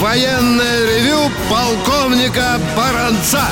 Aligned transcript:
военное 0.00 0.86
ревю 0.86 1.30
полковника 1.50 2.58
Баранца. 2.76 3.44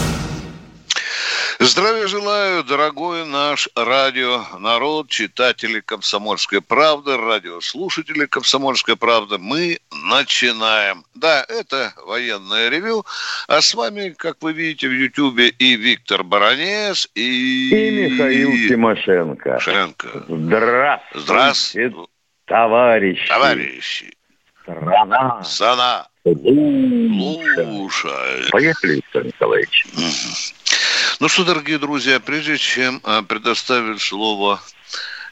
Здравия 1.60 2.06
желаю, 2.08 2.64
дорогой 2.64 3.24
наш 3.24 3.68
радио 3.74 4.44
народ, 4.58 5.08
читатели 5.08 5.80
«Комсомольской 5.80 6.60
правды», 6.60 7.16
радиослушатели 7.16 8.26
«Комсомольской 8.26 8.96
правды». 8.96 9.38
Мы 9.38 9.78
начинаем. 9.90 11.04
Да, 11.14 11.44
это 11.48 11.94
военное 12.04 12.68
ревю. 12.68 13.06
А 13.48 13.62
с 13.62 13.72
вами, 13.74 14.10
как 14.10 14.36
вы 14.42 14.52
видите 14.52 14.88
в 14.88 14.92
Ютьюбе, 14.92 15.48
и 15.48 15.76
Виктор 15.76 16.24
Баранец, 16.24 17.08
и... 17.14 17.68
И 17.70 18.10
Михаил 18.10 18.50
Тимошенко. 18.68 19.60
Тимошенко. 19.64 20.08
Здравствуйте, 20.28 21.24
Здравствуйте, 21.24 21.94
товарищи. 22.46 23.28
товарищи. 23.28 24.16
Страна. 24.62 25.42
Страна. 25.44 26.08
Слушай. 27.54 28.50
Поехали, 28.50 28.94
Виктор 28.94 29.26
Николаевич. 29.26 29.86
Ну 31.20 31.28
что, 31.28 31.44
дорогие 31.44 31.78
друзья, 31.78 32.18
прежде 32.18 32.56
чем 32.56 33.02
э, 33.04 33.22
предоставить 33.28 34.00
слово 34.00 34.60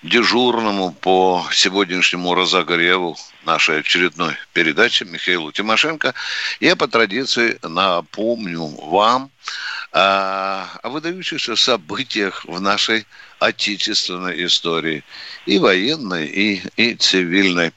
дежурному 0.02 0.92
по 0.92 1.46
сегодняшнему 1.50 2.34
разогреву 2.34 3.16
нашей 3.46 3.80
очередной 3.80 4.34
передачи 4.52 5.04
Михаилу 5.04 5.50
Тимошенко, 5.50 6.12
я 6.60 6.76
по 6.76 6.88
традиции 6.88 7.58
напомню 7.62 8.66
вам 8.66 9.30
о 9.92 10.66
выдающихся 10.84 11.56
событиях 11.56 12.44
в 12.44 12.60
нашей 12.60 13.06
отечественной 13.44 14.44
истории, 14.46 15.02
и 15.46 15.58
военной, 15.58 16.26
и, 16.26 16.62
и 16.76 16.94
цивильной. 16.94 17.72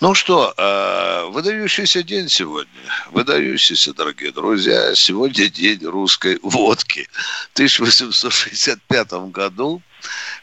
Ну 0.00 0.14
что, 0.14 0.52
э, 0.56 1.24
выдающийся 1.30 2.02
день 2.02 2.28
сегодня, 2.28 2.70
выдающийся, 3.10 3.94
дорогие 3.94 4.32
друзья, 4.32 4.94
сегодня 4.94 5.48
день 5.48 5.84
русской 5.86 6.38
водки. 6.42 7.08
В 7.50 7.54
1865 7.54 9.12
году 9.30 9.82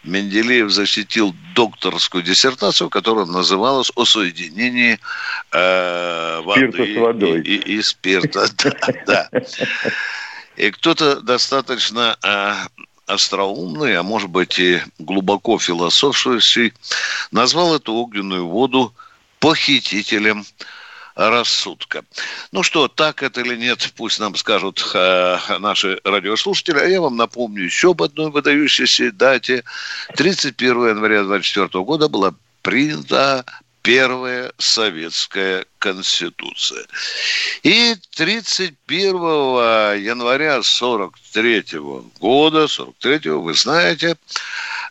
Менделеев 0.04 0.72
защитил 0.72 1.36
докторскую 1.56 2.24
диссертацию, 2.24 2.90
которая 2.90 3.26
называлась 3.26 3.92
«О 3.96 4.06
соединении 4.06 5.00
э, 5.52 6.42
воды 6.44 6.72
Спирта 6.72 6.94
с 6.94 6.98
водой. 6.98 7.42
И, 7.42 7.56
и- 7.56 7.78
и 7.78 7.82
спирта». 7.82 8.48
Да, 9.06 9.30
да. 9.30 9.30
И 10.58 10.72
кто-то 10.72 11.22
достаточно 11.22 12.18
э, 12.24 12.54
остроумный, 13.08 13.98
а 13.98 14.04
может 14.04 14.30
быть 14.30 14.60
и 14.60 14.82
глубоко 15.00 15.58
философствующий, 15.58 16.74
назвал 17.32 17.76
эту 17.76 17.94
огненную 17.94 18.48
воду 18.48 18.94
похитителем 19.40 20.46
рассудка. 21.16 22.04
Ну 22.52 22.62
что, 22.62 22.88
так 22.88 23.24
это 23.24 23.42
или 23.42 23.56
нет, 23.56 23.92
пусть 23.96 24.20
нам 24.20 24.36
скажут 24.36 24.92
э, 24.94 25.38
наши 25.60 26.00
радиослушатели. 26.04 26.78
А 26.78 26.86
я 26.86 27.02
вам 27.02 27.18
напомню 27.18 27.64
еще 27.64 27.92
об 27.92 28.04
одной 28.04 28.30
выдающейся 28.30 29.12
дате. 29.12 29.64
31 30.16 30.90
января 30.90 31.24
24 31.24 31.84
года 31.84 32.08
была 32.08 32.36
принята 32.62 33.46
первая 33.88 34.52
советская 34.58 35.66
конституция. 35.80 36.86
И 37.64 37.96
31 38.18 39.16
января 40.04 40.62
43 40.62 41.64
года, 42.20 42.68
43 42.68 43.30
вы 43.30 43.54
знаете, 43.54 44.18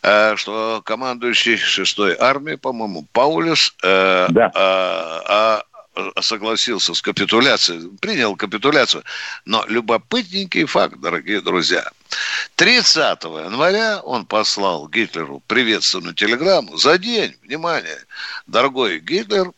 э, 0.01 0.35
что 0.35 0.81
командующий 0.83 1.57
6-й 1.57 2.15
армией, 2.19 2.57
по-моему, 2.57 3.05
Паулюс, 3.13 3.75
э, 3.83 4.27
Да. 4.31 4.51
а, 4.55 5.63
а, 5.95 6.21
согласился 6.21 6.95
с 6.95 7.01
капитуляцией, 7.01 7.89
принял 7.99 8.35
капитуляцию. 8.35 9.03
Но 9.45 9.63
любопытненький 9.67 10.65
факт, 10.65 10.99
дорогие 10.99 11.41
друзья. 11.41 11.87
30 12.55 13.23
января 13.23 13.99
он 14.01 14.25
послал 14.25 14.87
Гитлеру 14.87 15.41
приветственную 15.47 16.15
телеграмму 16.15 16.77
за 16.77 16.97
день. 16.97 17.35
Внимание, 17.43 17.99
дорогой 18.47 18.99
Гитлер, 18.99 19.51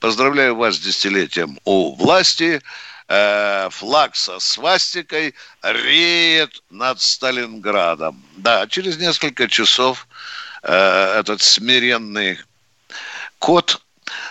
поздравляю 0.00 0.56
вас 0.56 0.76
с 0.76 0.80
десятилетием 0.80 1.58
у 1.64 1.94
власти. 1.94 2.60
Э, 3.08 3.68
флаг 3.70 4.16
со 4.16 4.38
свастикой 4.38 5.34
реет 5.62 6.62
над 6.70 7.00
Сталинградом. 7.00 8.24
Да, 8.36 8.66
через 8.66 8.96
несколько 8.96 9.48
часов 9.48 10.06
э, 10.62 11.18
этот 11.18 11.42
смиренный 11.42 12.38
кот 13.38 13.82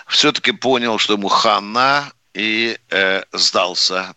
все-таки 0.06 0.52
понял, 0.52 0.98
что 0.98 1.14
ему 1.14 1.28
хана 1.28 2.12
и 2.34 2.78
э, 2.90 3.22
сдался 3.32 4.14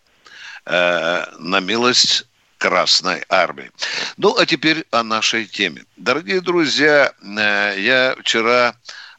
э, 0.64 1.24
на 1.38 1.60
милость 1.60 2.24
Красной 2.66 3.22
Армии. 3.28 3.70
Ну, 4.16 4.36
а 4.36 4.44
теперь 4.44 4.84
о 4.90 5.04
нашей 5.04 5.46
теме. 5.46 5.84
Дорогие 5.96 6.40
друзья, 6.40 7.12
э, 7.22 7.74
я 7.78 8.16
вчера 8.18 8.74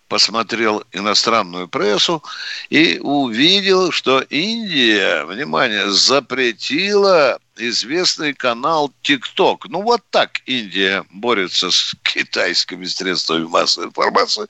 посмотрел 0.09 0.83
иностранную 0.91 1.69
прессу 1.69 2.21
и 2.69 2.99
увидел, 3.01 3.93
что 3.93 4.19
Индия, 4.19 5.23
внимание, 5.23 5.89
запретила 5.89 7.39
известный 7.55 8.33
канал 8.33 8.91
ТикТок. 9.01 9.69
Ну, 9.69 9.81
вот 9.81 10.01
так 10.09 10.41
Индия 10.45 11.05
борется 11.09 11.71
с 11.71 11.95
китайскими 12.03 12.83
средствами 12.83 13.45
массовой 13.45 13.87
информации, 13.87 14.47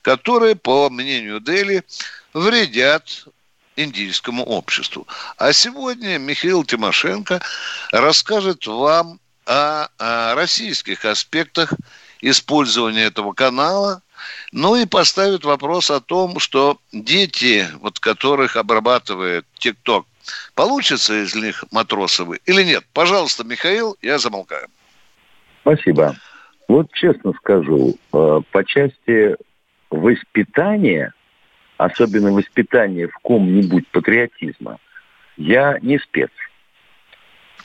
которые, 0.00 0.56
по 0.56 0.88
мнению 0.88 1.40
Дели, 1.40 1.84
вредят 2.32 3.26
индийскому 3.78 4.44
обществу. 4.44 5.06
А 5.36 5.52
сегодня 5.52 6.18
Михаил 6.18 6.64
Тимошенко 6.64 7.40
расскажет 7.92 8.66
вам 8.66 9.20
о, 9.46 9.88
о 9.98 10.34
российских 10.34 11.04
аспектах 11.04 11.72
использования 12.20 13.04
этого 13.04 13.32
канала, 13.32 14.02
ну 14.52 14.76
и 14.76 14.86
поставит 14.86 15.44
вопрос 15.44 15.90
о 15.90 16.00
том, 16.00 16.38
что 16.38 16.78
дети, 16.92 17.66
вот 17.80 18.00
которых 18.00 18.56
обрабатывает 18.56 19.46
ТикТок, 19.58 20.06
получится 20.54 21.22
из 21.22 21.34
них 21.34 21.64
матросовы 21.70 22.40
или 22.44 22.62
нет. 22.62 22.84
Пожалуйста, 22.92 23.44
Михаил, 23.44 23.96
я 24.02 24.18
замолкаю. 24.18 24.68
Спасибо. 25.62 26.16
Вот 26.66 26.92
честно 26.92 27.32
скажу, 27.34 27.94
э, 28.12 28.40
по 28.50 28.64
части 28.64 29.36
воспитания, 29.90 31.12
особенно 31.78 32.32
воспитания 32.32 33.08
в 33.08 33.14
ком-нибудь 33.22 33.88
патриотизма, 33.88 34.78
я 35.36 35.78
не 35.80 35.98
спец. 35.98 36.30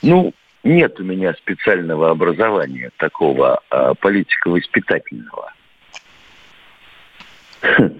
Ну, 0.01 0.33
нет 0.63 0.99
у 0.99 1.03
меня 1.03 1.33
специального 1.33 2.11
образования 2.11 2.91
такого 2.97 3.59
э, 3.69 3.93
политико-воспитательного. 3.99 5.51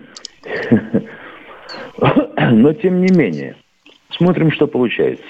Но 2.52 2.74
тем 2.74 3.02
не 3.02 3.12
менее, 3.12 3.56
смотрим, 4.12 4.52
что 4.52 4.68
получается. 4.68 5.26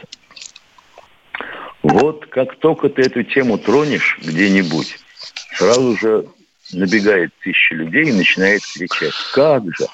Вот 1.82 2.26
как 2.28 2.56
только 2.58 2.90
ты 2.90 3.04
эту 3.04 3.24
тему 3.24 3.58
тронешь 3.58 4.20
где-нибудь, 4.22 4.98
сразу 5.56 5.96
же 5.98 6.26
набегает 6.72 7.32
тысяча 7.44 7.76
людей 7.76 8.10
и 8.10 8.14
начинает 8.14 8.62
кричать. 8.74 9.14
Как 9.34 9.64
же? 9.76 9.86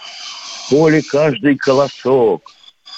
Поле 0.69 1.01
каждый 1.01 1.57
колосок. 1.57 2.43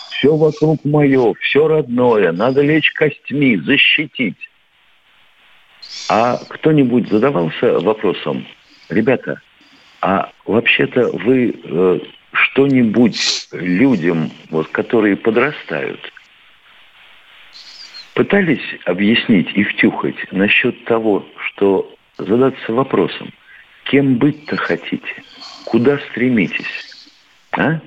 Все 0.10 0.36
вокруг 0.36 0.84
мое, 0.86 1.34
все 1.42 1.68
родное. 1.68 2.32
Надо 2.32 2.62
лечь 2.62 2.92
костьми, 2.92 3.58
защитить. 3.58 4.38
А 6.10 6.38
кто-нибудь 6.50 7.10
задавался 7.10 7.80
вопросом, 7.80 8.46
ребята, 8.90 9.42
а 10.02 10.32
вообще-то 10.46 11.10
вы 11.12 11.56
э, 11.64 12.00
что-нибудь 12.34 13.48
людям, 13.52 14.32
вот, 14.50 14.68
которые 14.70 15.16
подрастают, 15.16 16.00
пытались 18.14 18.78
объяснить 18.86 19.50
и 19.56 19.64
втюхать 19.64 20.32
насчет 20.32 20.84
того, 20.86 21.26
что 21.48 21.94
задаться 22.18 22.74
вопросом, 22.74 23.34
кем 23.86 24.18
быть-то 24.18 24.58
хотите, 24.58 25.24
куда 25.66 25.98
стремитесь, 26.12 26.91
а? 27.52 27.80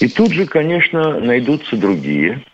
И 0.00 0.08
тут 0.08 0.32
же, 0.32 0.46
конечно, 0.46 1.20
найдутся 1.20 1.76
другие, 1.76 2.44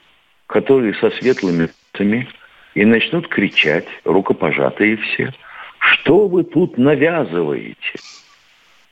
которые 0.47 0.95
со 0.95 1.11
светлыми 1.11 1.71
лицами 1.93 2.29
и 2.75 2.85
начнут 2.85 3.29
кричать, 3.29 3.87
рукопожатые 4.05 4.97
все, 4.97 5.33
что 5.79 6.29
вы 6.29 6.45
тут 6.45 6.79
навязываете? 6.79 7.95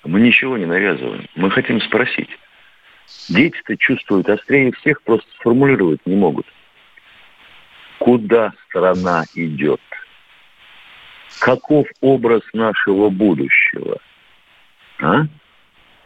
Мы 0.04 0.20
ничего 0.20 0.56
не 0.56 0.66
навязываем. 0.66 1.26
Мы 1.34 1.50
хотим 1.50 1.80
спросить. 1.80 2.28
Дети-то 3.28 3.76
чувствуют 3.76 4.28
острее 4.28 4.72
всех, 4.72 5.02
просто 5.02 5.28
сформулировать 5.38 6.00
не 6.06 6.14
могут. 6.14 6.46
Куда 7.98 8.52
страна 8.68 9.24
идет? 9.34 9.80
Каков 11.40 11.86
образ 12.00 12.42
нашего 12.52 13.08
будущего? 13.10 13.98
А? 15.00 15.26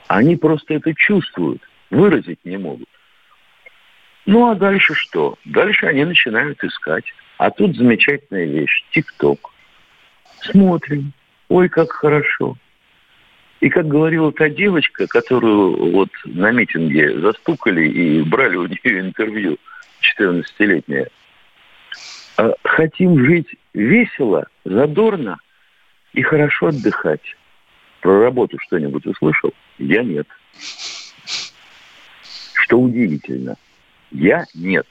Они 0.09 0.37
просто 0.37 0.75
это 0.75 0.95
чувствуют, 0.95 1.63
выразить 1.91 2.43
не 2.45 2.57
могут. 2.57 2.89
Ну 4.25 4.51
а 4.51 4.55
дальше 4.55 4.95
что? 4.95 5.37
Дальше 5.45 5.87
они 5.87 6.05
начинают 6.05 6.63
искать. 6.65 7.05
А 7.37 7.51
тут 7.51 7.77
замечательная 7.77 8.47
вещь. 8.47 8.85
ТикТок. 8.91 9.51
Смотрим. 10.41 11.13
Ой, 11.49 11.69
как 11.69 11.93
хорошо. 11.93 12.57
И 13.61 13.69
как 13.69 13.87
говорила 13.87 14.33
та 14.33 14.49
девочка, 14.49 15.07
которую 15.07 15.93
вот 15.93 16.11
на 16.25 16.53
митинге 16.53 17.21
застукали 17.21 17.89
и 17.89 18.23
брали 18.23 18.57
у 18.57 18.67
нее 18.67 19.01
интервью, 19.01 19.59
14-летняя, 20.19 21.09
«А 22.37 22.53
хотим 22.63 23.25
жить 23.25 23.49
весело, 23.75 24.47
задорно 24.65 25.39
и 26.13 26.23
хорошо 26.23 26.69
отдыхать. 26.69 27.37
Про 28.01 28.23
работу 28.23 28.59
что-нибудь 28.61 29.07
услышал? 29.07 29.53
Я 29.79 30.03
нет. 30.03 30.27
Что 32.55 32.79
удивительно, 32.79 33.57
я 34.11 34.45
нет. 34.55 34.87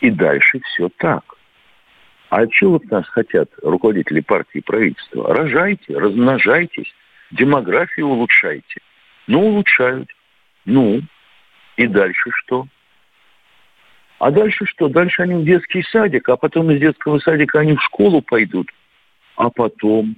И 0.00 0.10
дальше 0.10 0.60
все 0.60 0.88
так. 0.96 1.24
А 2.30 2.48
что 2.50 2.70
вот 2.70 2.84
нас 2.90 3.06
хотят 3.08 3.50
руководители 3.62 4.20
партии 4.20 4.58
и 4.58 4.62
правительства? 4.62 5.34
Рожайте, 5.34 5.98
размножайтесь, 5.98 6.92
демографию 7.30 8.08
улучшайте. 8.08 8.80
Ну, 9.26 9.48
улучшают. 9.48 10.08
Ну, 10.64 11.02
и 11.76 11.86
дальше 11.86 12.30
что? 12.32 12.66
А 14.18 14.30
дальше 14.30 14.64
что? 14.66 14.88
Дальше 14.88 15.22
они 15.22 15.34
в 15.34 15.44
детский 15.44 15.82
садик, 15.82 16.28
а 16.28 16.36
потом 16.36 16.70
из 16.70 16.80
детского 16.80 17.18
садика 17.18 17.60
они 17.60 17.76
в 17.76 17.82
школу 17.82 18.22
пойдут. 18.22 18.70
А 19.36 19.50
потом, 19.50 20.16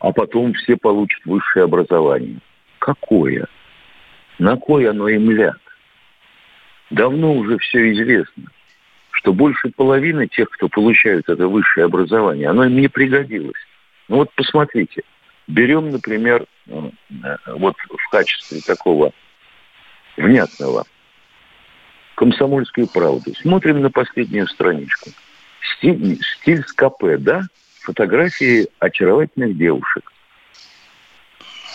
а 0.00 0.12
потом 0.12 0.54
все 0.54 0.76
получат 0.76 1.24
высшее 1.24 1.64
образование. 1.64 2.38
Какое? 2.78 3.46
На 4.38 4.56
кой 4.56 4.88
оно 4.88 5.08
им 5.08 5.30
ляд? 5.30 5.58
Давно 6.90 7.34
уже 7.34 7.58
все 7.58 7.92
известно 7.92 8.50
что 9.18 9.32
больше 9.32 9.70
половины 9.70 10.28
тех, 10.28 10.48
кто 10.50 10.68
получают 10.68 11.28
это 11.28 11.48
высшее 11.48 11.86
образование, 11.86 12.48
оно 12.48 12.64
им 12.64 12.76
не 12.76 12.86
пригодилось. 12.86 13.58
Ну 14.06 14.16
вот 14.16 14.32
посмотрите, 14.34 15.02
берем, 15.48 15.90
например, 15.90 16.46
э, 16.68 16.90
вот 17.46 17.74
в 17.76 18.10
качестве 18.10 18.60
такого 18.60 19.12
внятного 20.16 20.84
комсомольскую 22.14 22.86
правду. 22.86 23.34
Смотрим 23.34 23.80
на 23.80 23.90
последнюю 23.90 24.46
страничку. 24.46 25.10
Стиль, 25.76 26.20
стиль 26.22 26.62
с 26.64 26.72
КП, 26.72 27.18
да? 27.18 27.42
Фотографии 27.88 28.68
очаровательных 28.80 29.56
девушек. 29.56 30.12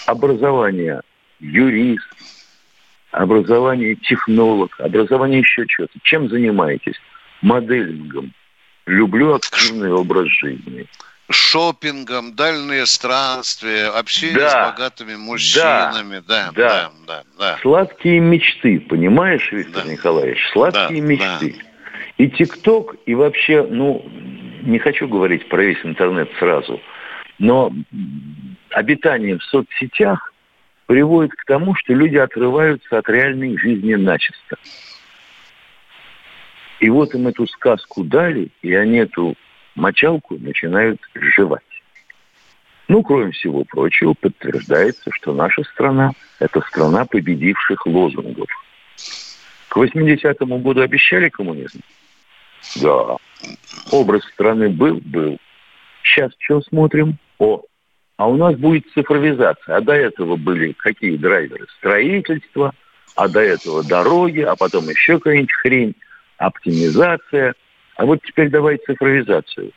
Образование 0.06 1.02
юрист, 1.40 2.08
образование 3.12 3.96
технолог, 3.96 4.80
образование 4.80 5.40
еще 5.40 5.66
что-то. 5.68 5.98
Чем 6.04 6.30
занимаетесь? 6.30 7.00
моделингом. 7.42 8.32
Люблю 8.86 9.34
активный 9.34 9.92
образ 9.92 10.28
жизни. 10.28 10.86
Шопингом, 11.32 12.36
дальние 12.36 12.86
странствия, 12.86 13.90
общение 13.90 14.38
да, 14.38 14.50
с 14.50 14.72
богатыми 14.72 15.16
мужчинами. 15.16 16.22
Да, 16.28 16.52
да, 16.52 16.52
да, 16.54 16.92
да, 17.08 17.24
да. 17.40 17.58
Сладкие 17.64 18.20
мечты, 18.20 18.80
понимаешь, 18.82 19.52
Виктор 19.52 19.84
да. 19.84 19.92
Николаевич? 19.92 20.38
Сладкие 20.52 21.02
да, 21.02 21.08
мечты. 21.08 21.56
Да. 21.58 22.24
И 22.24 22.30
ТикТок, 22.30 22.96
и 23.08 23.16
вообще, 23.16 23.64
ну, 23.64 24.06
не 24.64 24.80
хочу 24.80 25.08
говорить 25.08 25.48
про 25.50 25.64
весь 25.64 25.84
интернет 25.84 26.30
сразу, 26.40 26.82
но 27.40 27.72
обитание 28.70 29.38
в 29.38 29.44
соцсетях 29.44 30.34
приводит 30.86 31.34
к 31.34 31.46
тому, 31.46 31.76
что 31.76 31.94
люди 31.94 32.18
отрываются 32.18 32.98
от 32.98 33.10
реальной 33.10 33.58
жизни 33.58 33.96
начисто. 33.96 34.58
И 36.80 36.90
вот 36.90 37.14
им 37.16 37.28
эту 37.28 37.48
сказку 37.48 38.04
дали, 38.04 38.50
и 38.62 38.74
они 38.74 38.98
эту 38.98 39.36
мочалку 39.76 40.38
начинают 40.38 41.00
жевать. 41.16 41.62
Ну, 42.88 43.02
кроме 43.02 43.32
всего 43.32 43.64
прочего, 43.64 44.14
подтверждается, 44.14 45.10
что 45.14 45.34
наша 45.34 45.64
страна– 45.64 46.12
это 46.40 46.60
страна 46.62 47.06
победивших 47.06 47.86
лозунгов. 47.86 48.50
К 49.70 49.78
80-му 49.78 50.60
году 50.60 50.82
обещали 50.82 51.30
коммунизм? 51.30 51.80
Да. 52.82 53.18
Образ 53.92 54.24
страны 54.34 54.70
был? 54.70 55.00
Был. 55.04 55.38
Сейчас 56.04 56.32
что 56.40 56.62
смотрим? 56.62 57.18
О, 57.40 57.62
а 58.18 58.28
у 58.28 58.38
нас 58.38 58.56
будет 58.56 58.86
цифровизация. 58.94 59.78
А 59.78 59.82
до 59.82 59.94
этого 59.94 60.36
были 60.36 60.74
какие 60.74 61.18
драйверы? 61.18 61.68
Строительство, 61.78 62.74
а 63.16 63.28
до 63.28 63.42
этого 63.42 63.84
дороги, 63.84 64.42
а 64.42 64.56
потом 64.56 64.90
еще 64.90 65.18
какая-нибудь 65.18 65.54
хрень 65.54 65.96
оптимизация. 66.38 67.54
А 67.96 68.06
вот 68.06 68.20
теперь 68.24 68.50
давай 68.50 68.78
цифровизацию. 68.78 69.72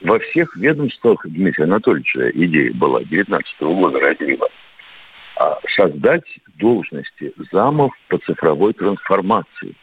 Во 0.00 0.18
всех 0.18 0.54
ведомствах 0.56 1.26
Дмитрия 1.26 1.64
Анатольевича 1.64 2.30
идея 2.30 2.72
была 2.74 3.02
19 3.02 3.54
-го 3.60 3.74
года 3.74 3.98
разлива 4.00 4.48
а 5.36 5.58
создать 5.76 6.24
должности 6.56 7.32
замов 7.52 7.92
по 8.08 8.18
цифровой 8.18 8.72
трансформации. 8.72 9.74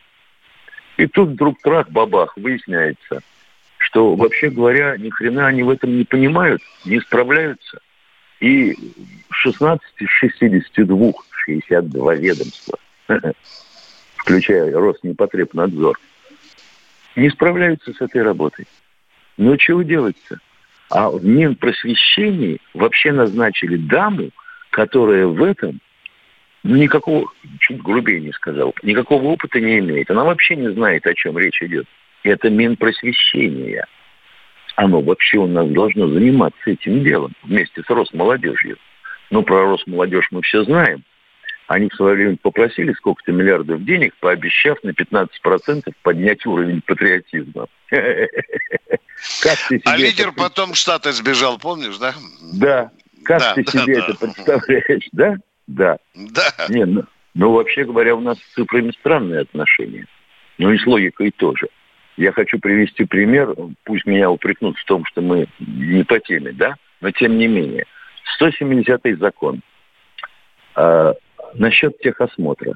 И 0.98 1.07
тут 1.07 1.30
вдруг 1.30 1.60
трах 1.62 1.90
бабах 1.90 2.38
выясняется, 2.38 3.22
что, 3.78 4.16
вообще 4.16 4.50
говоря, 4.50 4.95
ни 4.98 5.10
хрена 5.10 5.48
они 5.48 5.63
в 5.63 5.69
этом 5.69 5.98
не 5.98 6.04
понимают, 6.04 6.62
не 6.86 7.00
справляются. 7.00 7.80
И 8.40 8.75
16 9.30 9.81
из 10.00 10.10
62, 10.10 11.12
62 11.45 12.16
ведомства 12.16 12.78
включая 14.24 14.72
Роснепотребнадзор, 14.74 16.00
не 17.16 17.30
справляются 17.30 17.94
с 17.94 18.01
этой 18.01 18.24
работой. 18.24 18.66
Но 19.38 19.57
чего 19.57 19.81
делать-то? 19.81 20.40
А 20.90 21.09
в 21.09 21.23
Минпросвещении 21.26 22.59
вообще 22.73 23.12
назначили 23.12 23.78
даму, 23.78 24.30
которая 24.69 25.28
в 25.28 25.44
этом, 25.44 25.80
никакого, 26.63 27.31
чуть 27.59 27.81
грубее 27.81 28.21
не 28.21 28.31
сказал, 28.31 28.73
никакого 28.83 29.23
опыта 29.25 29.59
не 29.59 29.79
имеет. 29.79 30.09
Она 30.09 30.23
вообще 30.23 30.55
не 30.55 30.71
знает, 30.71 31.05
о 31.05 31.13
чем 31.13 31.37
речь 31.37 31.61
идет. 31.61 31.87
Это 32.23 32.49
Минпросвещение. 32.49 33.85
Оно 34.75 35.01
вообще 35.01 35.37
у 35.37 35.47
нас 35.47 35.67
должно 35.69 36.07
заниматься 36.07 36.71
этим 36.71 37.03
делом 37.03 37.33
вместе 37.43 37.83
с 37.83 37.89
Росмолодежью. 37.89 38.77
Ну, 39.29 39.43
про 39.43 39.69
Росмолодежь 39.69 40.27
мы 40.31 40.41
все 40.41 40.63
знаем. 40.63 41.03
Они 41.67 41.89
в 41.89 41.95
свое 41.95 42.15
время 42.15 42.37
попросили 42.41 42.93
сколько-то 42.93 43.31
миллиардов 43.31 43.83
денег, 43.85 44.15
пообещав 44.19 44.77
на 44.83 44.89
15% 44.89 45.91
поднять 46.01 46.45
уровень 46.45 46.81
патриотизма. 46.81 47.67
А 49.85 49.95
лидер 49.95 50.33
потом 50.33 50.73
штата 50.73 51.13
сбежал, 51.13 51.57
помнишь, 51.57 51.97
да? 51.97 52.13
Да. 52.53 52.91
Как 53.23 53.55
ты 53.55 53.63
себе 53.63 53.99
это 53.99 54.15
представляешь, 54.19 55.07
да? 55.13 55.37
Да. 55.67 55.97
Да. 56.15 56.51
Не, 56.69 56.85
ну, 56.85 57.03
ну, 57.33 57.51
вообще 57.51 57.83
говоря, 57.83 58.15
у 58.15 58.21
нас 58.21 58.37
с 58.37 58.53
цифрами 58.53 58.91
странные 58.91 59.41
отношения. 59.41 60.05
Ну 60.57 60.71
и 60.71 60.77
с 60.77 60.85
логикой 60.85 61.31
тоже. 61.31 61.67
Я 62.15 62.31
хочу 62.31 62.59
привести 62.59 63.05
пример, 63.05 63.55
пусть 63.85 64.05
меня 64.05 64.29
упрекнут 64.29 64.77
в 64.77 64.85
том, 64.85 65.03
что 65.05 65.21
мы 65.21 65.47
не 65.59 66.03
по 66.03 66.19
теме, 66.19 66.51
да, 66.51 66.75
но 67.01 67.09
тем 67.11 67.37
не 67.37 67.47
менее. 67.47 67.85
170-й 68.39 69.13
закон. 69.13 69.61
А, 70.75 71.13
Насчет 71.55 71.99
техосмотра. 71.99 72.73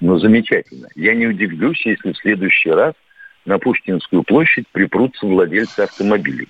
Ну, 0.00 0.18
замечательно. 0.18 0.88
Я 0.94 1.14
не 1.14 1.26
удивлюсь, 1.26 1.84
если 1.86 2.12
в 2.12 2.18
следующий 2.18 2.70
раз 2.70 2.94
на 3.44 3.58
Пушкинскую 3.58 4.22
площадь 4.24 4.66
припрутся 4.72 5.26
владельцы 5.26 5.80
автомобилей. 5.80 6.48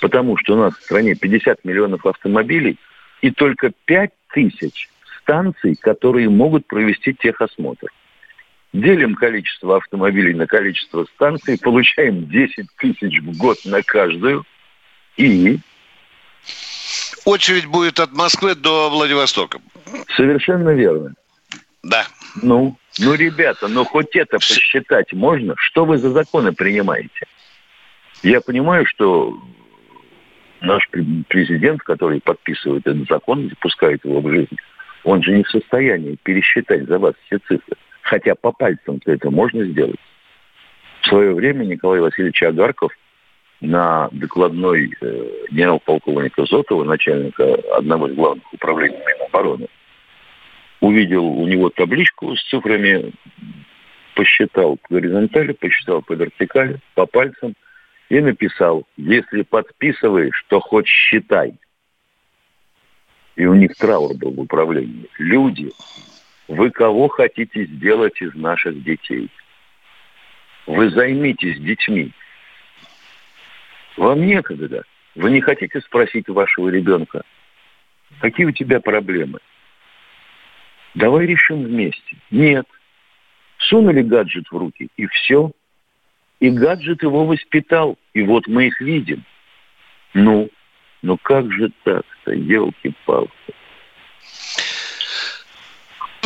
Потому 0.00 0.36
что 0.36 0.54
у 0.54 0.56
нас 0.56 0.76
в 0.76 0.82
стране 0.82 1.14
50 1.14 1.64
миллионов 1.64 2.04
автомобилей 2.04 2.78
и 3.22 3.30
только 3.30 3.72
5 3.84 4.10
тысяч 4.32 4.88
станций, 5.20 5.76
которые 5.76 6.28
могут 6.28 6.66
провести 6.66 7.14
техосмотр. 7.14 7.88
Делим 8.72 9.14
количество 9.14 9.76
автомобилей 9.78 10.34
на 10.34 10.46
количество 10.46 11.04
станций, 11.14 11.58
получаем 11.58 12.28
10 12.28 12.66
тысяч 12.78 13.20
в 13.20 13.36
год 13.36 13.58
на 13.64 13.82
каждую. 13.82 14.44
И 15.16 15.58
очередь 17.24 17.66
будет 17.66 18.00
от 18.00 18.12
Москвы 18.12 18.54
до 18.54 18.90
Владивостока. 18.90 19.60
Совершенно 20.14 20.70
верно. 20.70 21.14
Да. 21.82 22.06
Ну, 22.42 22.76
Ну, 22.98 23.14
ребята, 23.14 23.68
ну 23.68 23.84
хоть 23.84 24.14
это 24.16 24.38
посчитать 24.38 25.12
можно? 25.12 25.54
Что 25.56 25.84
вы 25.84 25.98
за 25.98 26.10
законы 26.10 26.52
принимаете? 26.52 27.26
Я 28.22 28.40
понимаю, 28.40 28.86
что 28.86 29.38
наш 30.60 30.88
президент, 31.28 31.82
который 31.82 32.20
подписывает 32.20 32.86
этот 32.86 33.08
закон, 33.08 33.48
запускает 33.48 34.04
его 34.04 34.20
в 34.20 34.30
жизнь, 34.30 34.56
он 35.04 35.22
же 35.22 35.32
не 35.32 35.44
в 35.44 35.50
состоянии 35.50 36.18
пересчитать 36.22 36.86
за 36.86 36.98
вас 36.98 37.14
все 37.26 37.38
цифры. 37.38 37.76
Хотя 38.02 38.34
по 38.34 38.52
пальцам-то 38.52 39.12
это 39.12 39.30
можно 39.30 39.64
сделать. 39.64 40.00
В 41.02 41.06
свое 41.08 41.34
время 41.34 41.64
Николай 41.64 42.00
Васильевич 42.00 42.42
Агарков 42.42 42.92
на 43.60 44.08
докладной 44.12 44.92
э, 45.00 45.30
генерал-полковника 45.50 46.44
Зотова, 46.44 46.84
начальника 46.84 47.54
одного 47.76 48.08
из 48.08 48.14
главных 48.14 48.52
управлений 48.52 48.98
Минобороны, 48.98 49.68
увидел 50.80 51.24
у 51.24 51.46
него 51.46 51.70
табличку 51.70 52.36
с 52.36 52.42
цифрами, 52.48 53.12
посчитал 54.14 54.76
по 54.76 54.94
горизонтали, 54.94 55.52
посчитал 55.52 56.02
по 56.02 56.12
вертикали, 56.12 56.78
по 56.94 57.06
пальцам 57.06 57.54
и 58.08 58.20
написал, 58.20 58.84
если 58.96 59.42
подписываешь, 59.42 60.44
то 60.48 60.60
хоть 60.60 60.86
считай. 60.86 61.54
И 63.34 63.44
у 63.46 63.54
них 63.54 63.74
траур 63.76 64.16
был 64.16 64.32
в 64.32 64.40
управлении. 64.40 65.08
Люди, 65.18 65.70
вы 66.48 66.70
кого 66.70 67.08
хотите 67.08 67.66
сделать 67.66 68.20
из 68.22 68.34
наших 68.34 68.82
детей? 68.82 69.28
Вы 70.66 70.90
займитесь 70.90 71.60
детьми. 71.60 72.12
Вам 73.96 74.26
некогда. 74.26 74.84
Вы 75.14 75.30
не 75.30 75.40
хотите 75.40 75.80
спросить 75.80 76.28
вашего 76.28 76.68
ребенка, 76.68 77.22
какие 78.20 78.46
у 78.46 78.52
тебя 78.52 78.80
проблемы? 78.80 79.38
Давай 80.94 81.26
решим 81.26 81.64
вместе. 81.64 82.16
Нет. 82.30 82.66
Сунули 83.58 84.02
гаджет 84.02 84.46
в 84.50 84.56
руки, 84.56 84.88
и 84.96 85.06
все. 85.06 85.50
И 86.40 86.50
гаджет 86.50 87.02
его 87.02 87.24
воспитал. 87.24 87.96
И 88.14 88.22
вот 88.22 88.46
мы 88.46 88.66
их 88.66 88.80
видим. 88.80 89.24
Ну, 90.14 90.48
ну 91.02 91.16
как 91.18 91.50
же 91.52 91.70
так-то, 91.84 92.32
елки-палки. 92.32 93.32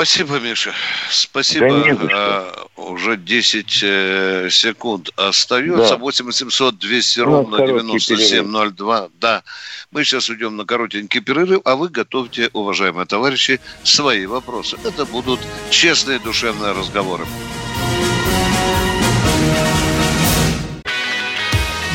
Спасибо, 0.00 0.40
Миша. 0.40 0.72
Спасибо. 1.10 1.68
Да 1.68 2.06
а, 2.10 2.66
уже 2.76 3.18
10 3.18 3.80
э, 3.82 4.48
секунд 4.50 5.10
остается. 5.14 5.90
Да. 5.90 5.98
8 5.98 6.30
200 6.72 7.20
ровно 7.20 7.58
9702. 7.58 9.10
Да. 9.20 9.42
Мы 9.90 10.04
сейчас 10.04 10.30
уйдем 10.30 10.56
на 10.56 10.64
коротенький 10.64 11.20
перерыв, 11.20 11.60
а 11.66 11.76
вы 11.76 11.90
готовьте, 11.90 12.48
уважаемые 12.54 13.04
товарищи, 13.04 13.60
свои 13.82 14.24
вопросы. 14.24 14.78
Это 14.86 15.04
будут 15.04 15.40
честные 15.68 16.18
душевные 16.18 16.72
разговоры. 16.72 17.26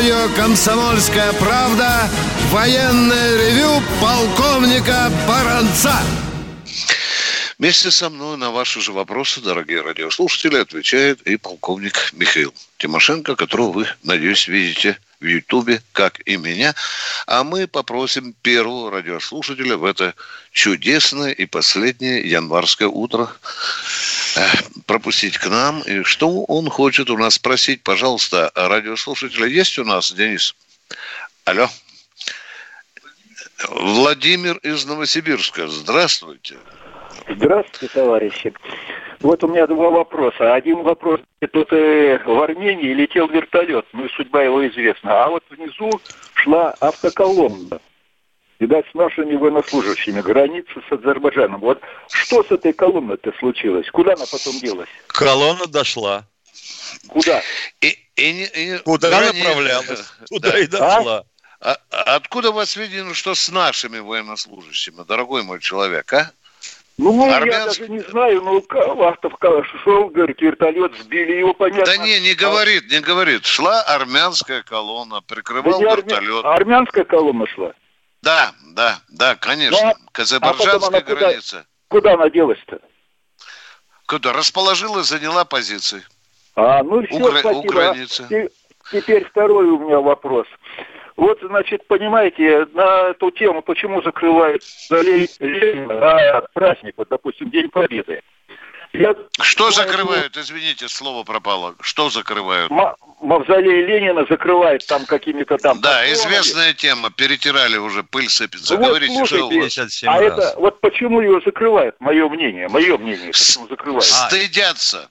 Радио 0.00 0.34
«Комсомольская 0.34 1.30
правда» 1.34 2.08
военное 2.48 3.36
ревю 3.36 3.82
полковника 4.00 5.12
Баранца. 5.28 5.94
Вместе 7.58 7.90
со 7.90 8.08
мной 8.08 8.38
на 8.38 8.50
ваши 8.50 8.80
же 8.80 8.92
вопросы, 8.92 9.42
дорогие 9.42 9.82
радиослушатели, 9.82 10.56
отвечает 10.56 11.20
и 11.26 11.36
полковник 11.36 12.14
Михаил 12.14 12.54
Тимошенко, 12.78 13.36
которого 13.36 13.72
вы, 13.72 13.88
надеюсь, 14.02 14.48
видите 14.48 14.96
в 15.20 15.26
Ютубе, 15.26 15.82
как 15.92 16.26
и 16.26 16.38
меня. 16.38 16.74
А 17.26 17.44
мы 17.44 17.66
попросим 17.66 18.34
первого 18.40 18.90
радиослушателя 18.90 19.76
в 19.76 19.84
это 19.84 20.14
чудесное 20.50 21.32
и 21.32 21.44
последнее 21.44 22.20
январское 22.20 22.88
утро 22.88 23.30
пропустить 24.86 25.38
к 25.38 25.48
нам. 25.48 25.82
И 25.82 26.02
что 26.02 26.44
он 26.44 26.68
хочет 26.68 27.10
у 27.10 27.16
нас 27.16 27.34
спросить, 27.34 27.82
пожалуйста, 27.82 28.50
радиослушателя 28.54 29.46
есть 29.46 29.78
у 29.78 29.84
нас, 29.84 30.12
Денис? 30.12 30.54
Алло. 31.44 31.68
Владимир 33.68 34.56
из 34.58 34.86
Новосибирска. 34.86 35.68
Здравствуйте. 35.68 36.56
Здравствуйте, 37.28 37.94
товарищи. 37.94 38.52
Вот 39.20 39.44
у 39.44 39.48
меня 39.48 39.66
два 39.66 39.90
вопроса. 39.90 40.54
Один 40.54 40.82
вопрос. 40.82 41.20
Тут 41.52 41.72
э, 41.72 42.18
в 42.24 42.42
Армении 42.42 42.94
летел 42.94 43.28
вертолет, 43.28 43.86
ну 43.92 44.06
и 44.06 44.08
судьба 44.10 44.44
его 44.44 44.66
известна. 44.68 45.24
А 45.24 45.28
вот 45.28 45.44
внизу 45.50 45.90
шла 46.34 46.74
автоколонна. 46.80 47.80
Видать, 48.60 48.84
с 48.90 48.94
нашими 48.94 49.36
военнослужащими, 49.36 50.20
границы 50.20 50.70
с 50.86 50.92
Азербайджаном. 50.92 51.62
Вот 51.62 51.80
что 52.12 52.44
с 52.44 52.50
этой 52.50 52.74
колонной-то 52.74 53.32
случилось? 53.38 53.90
Куда 53.90 54.12
она 54.12 54.26
потом 54.30 54.52
делась? 54.60 54.88
Колонна 55.06 55.66
дошла. 55.66 56.26
Куда? 57.08 57.40
И, 57.80 57.96
и, 58.16 58.44
и, 58.44 58.78
Куда 58.84 59.08
направлялась? 59.08 60.12
Куда 60.28 60.50
да. 60.50 60.58
и 60.58 60.66
дошла. 60.66 61.24
А? 61.60 61.76
А, 61.90 62.16
откуда 62.16 62.50
у 62.50 62.52
вас 62.52 62.76
видно, 62.76 63.14
что 63.14 63.34
с 63.34 63.50
нашими 63.50 63.98
военнослужащими, 63.98 65.04
дорогой 65.08 65.42
мой 65.42 65.60
человек, 65.60 66.12
а? 66.12 66.30
Ну, 66.98 67.32
Армянск... 67.32 67.46
я 67.46 67.64
даже 67.64 67.88
не 67.88 68.00
знаю, 68.10 68.42
ну, 68.42 68.60
Калахтов 68.60 69.32
шел, 69.84 70.10
говорит, 70.10 70.38
вертолет, 70.42 70.92
сбили 71.00 71.36
его, 71.36 71.54
понятно. 71.54 71.86
Да 71.86 71.96
не, 71.96 72.20
не 72.20 72.34
говорит, 72.34 72.90
не 72.90 73.00
говорит. 73.00 73.46
Шла 73.46 73.80
армянская 73.80 74.62
колонна, 74.62 75.22
прикрывал 75.22 75.80
да 75.80 75.96
вертолет. 75.96 76.44
Армя... 76.44 76.56
Армянская 76.56 77.04
колонна 77.04 77.46
шла? 77.46 77.72
Да, 78.22 78.52
да, 78.74 79.00
да, 79.08 79.36
конечно. 79.36 79.78
Ну, 79.80 79.88
а... 79.90 79.94
К 80.12 80.18
азербайджанской 80.20 80.98
а 80.98 81.02
границе. 81.02 81.64
Куда, 81.88 82.10
куда 82.10 82.14
она 82.14 82.30
делась-то? 82.30 82.80
Куда? 84.06 84.32
Расположилась, 84.32 85.06
заняла 85.06 85.44
позиции. 85.44 86.02
А, 86.56 86.82
ну 86.82 87.06
все, 87.06 87.16
у, 87.16 87.30
спасибо. 87.30 87.48
У 87.48 87.62
границы. 87.62 88.50
Теперь 88.90 89.24
второй 89.24 89.66
у 89.66 89.78
меня 89.78 90.00
вопрос. 90.00 90.46
Вот, 91.16 91.38
значит, 91.42 91.86
понимаете, 91.86 92.66
на 92.72 93.10
эту 93.10 93.30
тему, 93.30 93.62
почему 93.62 94.02
закрывают 94.02 94.62
а 94.90 96.40
праздник, 96.54 96.94
вот, 96.96 97.08
допустим, 97.10 97.50
День 97.50 97.68
Победы. 97.68 98.22
Я 98.92 99.14
что 99.40 99.70
закрывают? 99.70 100.36
Извините, 100.36 100.88
слово 100.88 101.22
пропало. 101.22 101.74
Что 101.80 102.10
закрывают? 102.10 102.72
Мавзолей 103.20 103.84
Ленина 103.84 104.24
закрывают 104.28 104.86
там 104.86 105.04
какими-то 105.06 105.58
там... 105.58 105.80
Да, 105.80 105.90
патронами. 105.90 106.12
известная 106.14 106.72
тема. 106.74 107.10
Перетирали 107.10 107.76
уже, 107.76 108.02
пыль 108.02 108.28
сыпется. 108.28 108.76
Вот, 108.76 108.86
Говорите, 108.88 109.14
слушайте, 109.14 109.36
что 109.36 109.48
у 109.48 109.60
вас? 109.60 110.02
А 110.04 110.20
раз. 110.20 110.32
это, 110.32 110.60
вот 110.60 110.80
почему 110.80 111.20
его 111.20 111.40
закрывают, 111.40 111.94
мое 112.00 112.28
мнение, 112.28 112.68
мое 112.68 112.96
мнение, 112.98 113.32
почему 113.32 113.68
закрывают? 113.68 114.04
Стыдятся. 114.04 115.08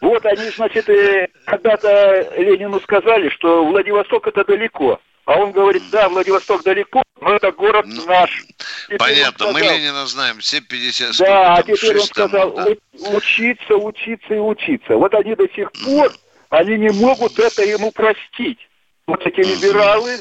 Вот 0.00 0.24
они, 0.24 0.48
значит, 0.50 0.88
э, 0.88 1.28
когда-то 1.44 2.34
Ленину 2.36 2.80
сказали, 2.80 3.28
что 3.28 3.64
Владивосток 3.66 4.26
это 4.26 4.44
далеко. 4.44 5.00
А 5.30 5.36
он 5.36 5.52
говорит, 5.52 5.84
да, 5.92 6.08
Владивосток 6.08 6.64
далеко, 6.64 7.04
но 7.20 7.36
это 7.36 7.52
город 7.52 7.86
ну, 7.86 8.04
наш. 8.04 8.44
Теперь 8.86 8.98
понятно, 8.98 9.46
сказал, 9.46 9.52
мы 9.52 9.60
Ленина 9.60 10.06
знаем, 10.06 10.40
все 10.40 10.60
50 10.60 11.16
Да, 11.18 11.54
а 11.54 11.62
теперь 11.62 11.98
он 11.98 12.04
сказал, 12.04 12.52
да. 12.52 12.66
учиться, 13.12 13.76
учиться 13.76 14.34
и 14.34 14.38
учиться. 14.38 14.96
Вот 14.96 15.14
они 15.14 15.36
до 15.36 15.46
сих 15.54 15.70
пор, 15.70 16.12
они 16.48 16.78
не 16.78 16.90
могут 16.90 17.38
это 17.38 17.62
ему 17.62 17.92
простить. 17.92 18.58
Вот 19.06 19.24
эти 19.24 19.38
либералы, 19.38 20.18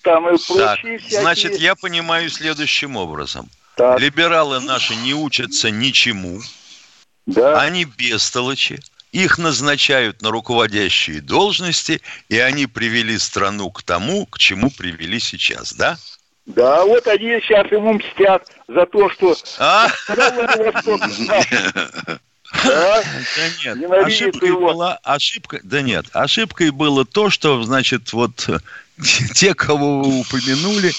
там 0.00 0.26
и 0.26 0.38
прочие 0.38 0.56
так, 0.56 0.78
всякие. 0.78 1.20
Значит, 1.20 1.56
я 1.56 1.74
понимаю 1.74 2.30
следующим 2.30 2.96
образом. 2.96 3.50
Так. 3.76 4.00
Либералы 4.00 4.60
наши 4.60 4.94
не 4.96 5.12
учатся 5.12 5.70
ничему. 5.70 6.40
Да. 7.26 7.60
Они 7.60 7.84
бестолочи 7.84 8.80
их 9.16 9.38
назначают 9.38 10.20
на 10.20 10.30
руководящие 10.30 11.20
должности, 11.20 12.02
и 12.28 12.38
они 12.38 12.66
привели 12.66 13.18
страну 13.18 13.70
к 13.70 13.82
тому, 13.82 14.26
к 14.26 14.38
чему 14.38 14.70
привели 14.70 15.18
сейчас, 15.20 15.72
да? 15.72 15.96
Да, 16.44 16.84
вот 16.84 17.06
они 17.08 17.40
сейчас 17.40 17.70
ему 17.72 17.94
мстят 17.94 18.46
за 18.68 18.84
то, 18.86 19.08
что... 19.10 19.34
А? 19.58 19.88
Да? 22.62 23.02
да 23.02 23.48
нет, 23.64 23.90
ошибкой 23.90 24.48
его. 24.48 24.72
была 24.72 24.98
ошибка, 25.02 25.60
да 25.64 25.82
нет, 25.82 26.06
ошибкой 26.12 26.70
было 26.70 27.04
то, 27.04 27.28
что, 27.28 27.60
значит, 27.64 28.12
вот 28.12 28.48
те, 29.34 29.54
кого 29.54 30.02
вы 30.02 30.20
упомянули, 30.20 30.92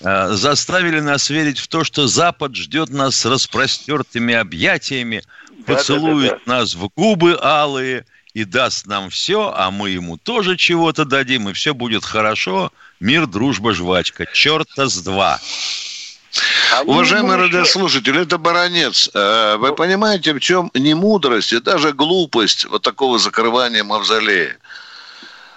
э, 0.00 0.28
заставили 0.34 1.00
нас 1.00 1.28
верить 1.28 1.58
в 1.58 1.66
то, 1.66 1.82
что 1.82 2.06
Запад 2.06 2.54
ждет 2.54 2.90
нас 2.90 3.16
с 3.16 3.26
распростертыми 3.26 4.34
объятиями, 4.34 5.24
поцелует 5.66 6.30
да, 6.30 6.36
да, 6.36 6.42
да, 6.46 6.58
нас 6.58 6.74
в 6.74 6.88
губы 6.96 7.38
алые 7.40 8.04
и 8.34 8.44
даст 8.44 8.86
нам 8.86 9.10
все, 9.10 9.52
а 9.56 9.70
мы 9.70 9.90
ему 9.90 10.18
тоже 10.18 10.56
чего-то 10.56 11.04
дадим, 11.04 11.48
и 11.48 11.52
все 11.52 11.74
будет 11.74 12.04
хорошо. 12.04 12.70
Мир, 13.00 13.26
дружба, 13.26 13.72
жвачка. 13.72 14.26
Черта 14.32 14.88
с 14.88 15.02
два. 15.02 15.40
А 16.74 16.82
Уважаемый 16.82 17.36
радиослушатель, 17.36 18.18
это 18.18 18.36
баронец. 18.36 19.08
Э, 19.14 19.56
вы 19.56 19.74
понимаете, 19.74 20.34
в 20.34 20.40
чем 20.40 20.70
не 20.74 20.94
мудрость 20.94 21.52
и 21.52 21.60
даже 21.60 21.92
глупость 21.92 22.66
вот 22.66 22.82
такого 22.82 23.18
закрывания 23.18 23.82
мавзолея? 23.82 24.58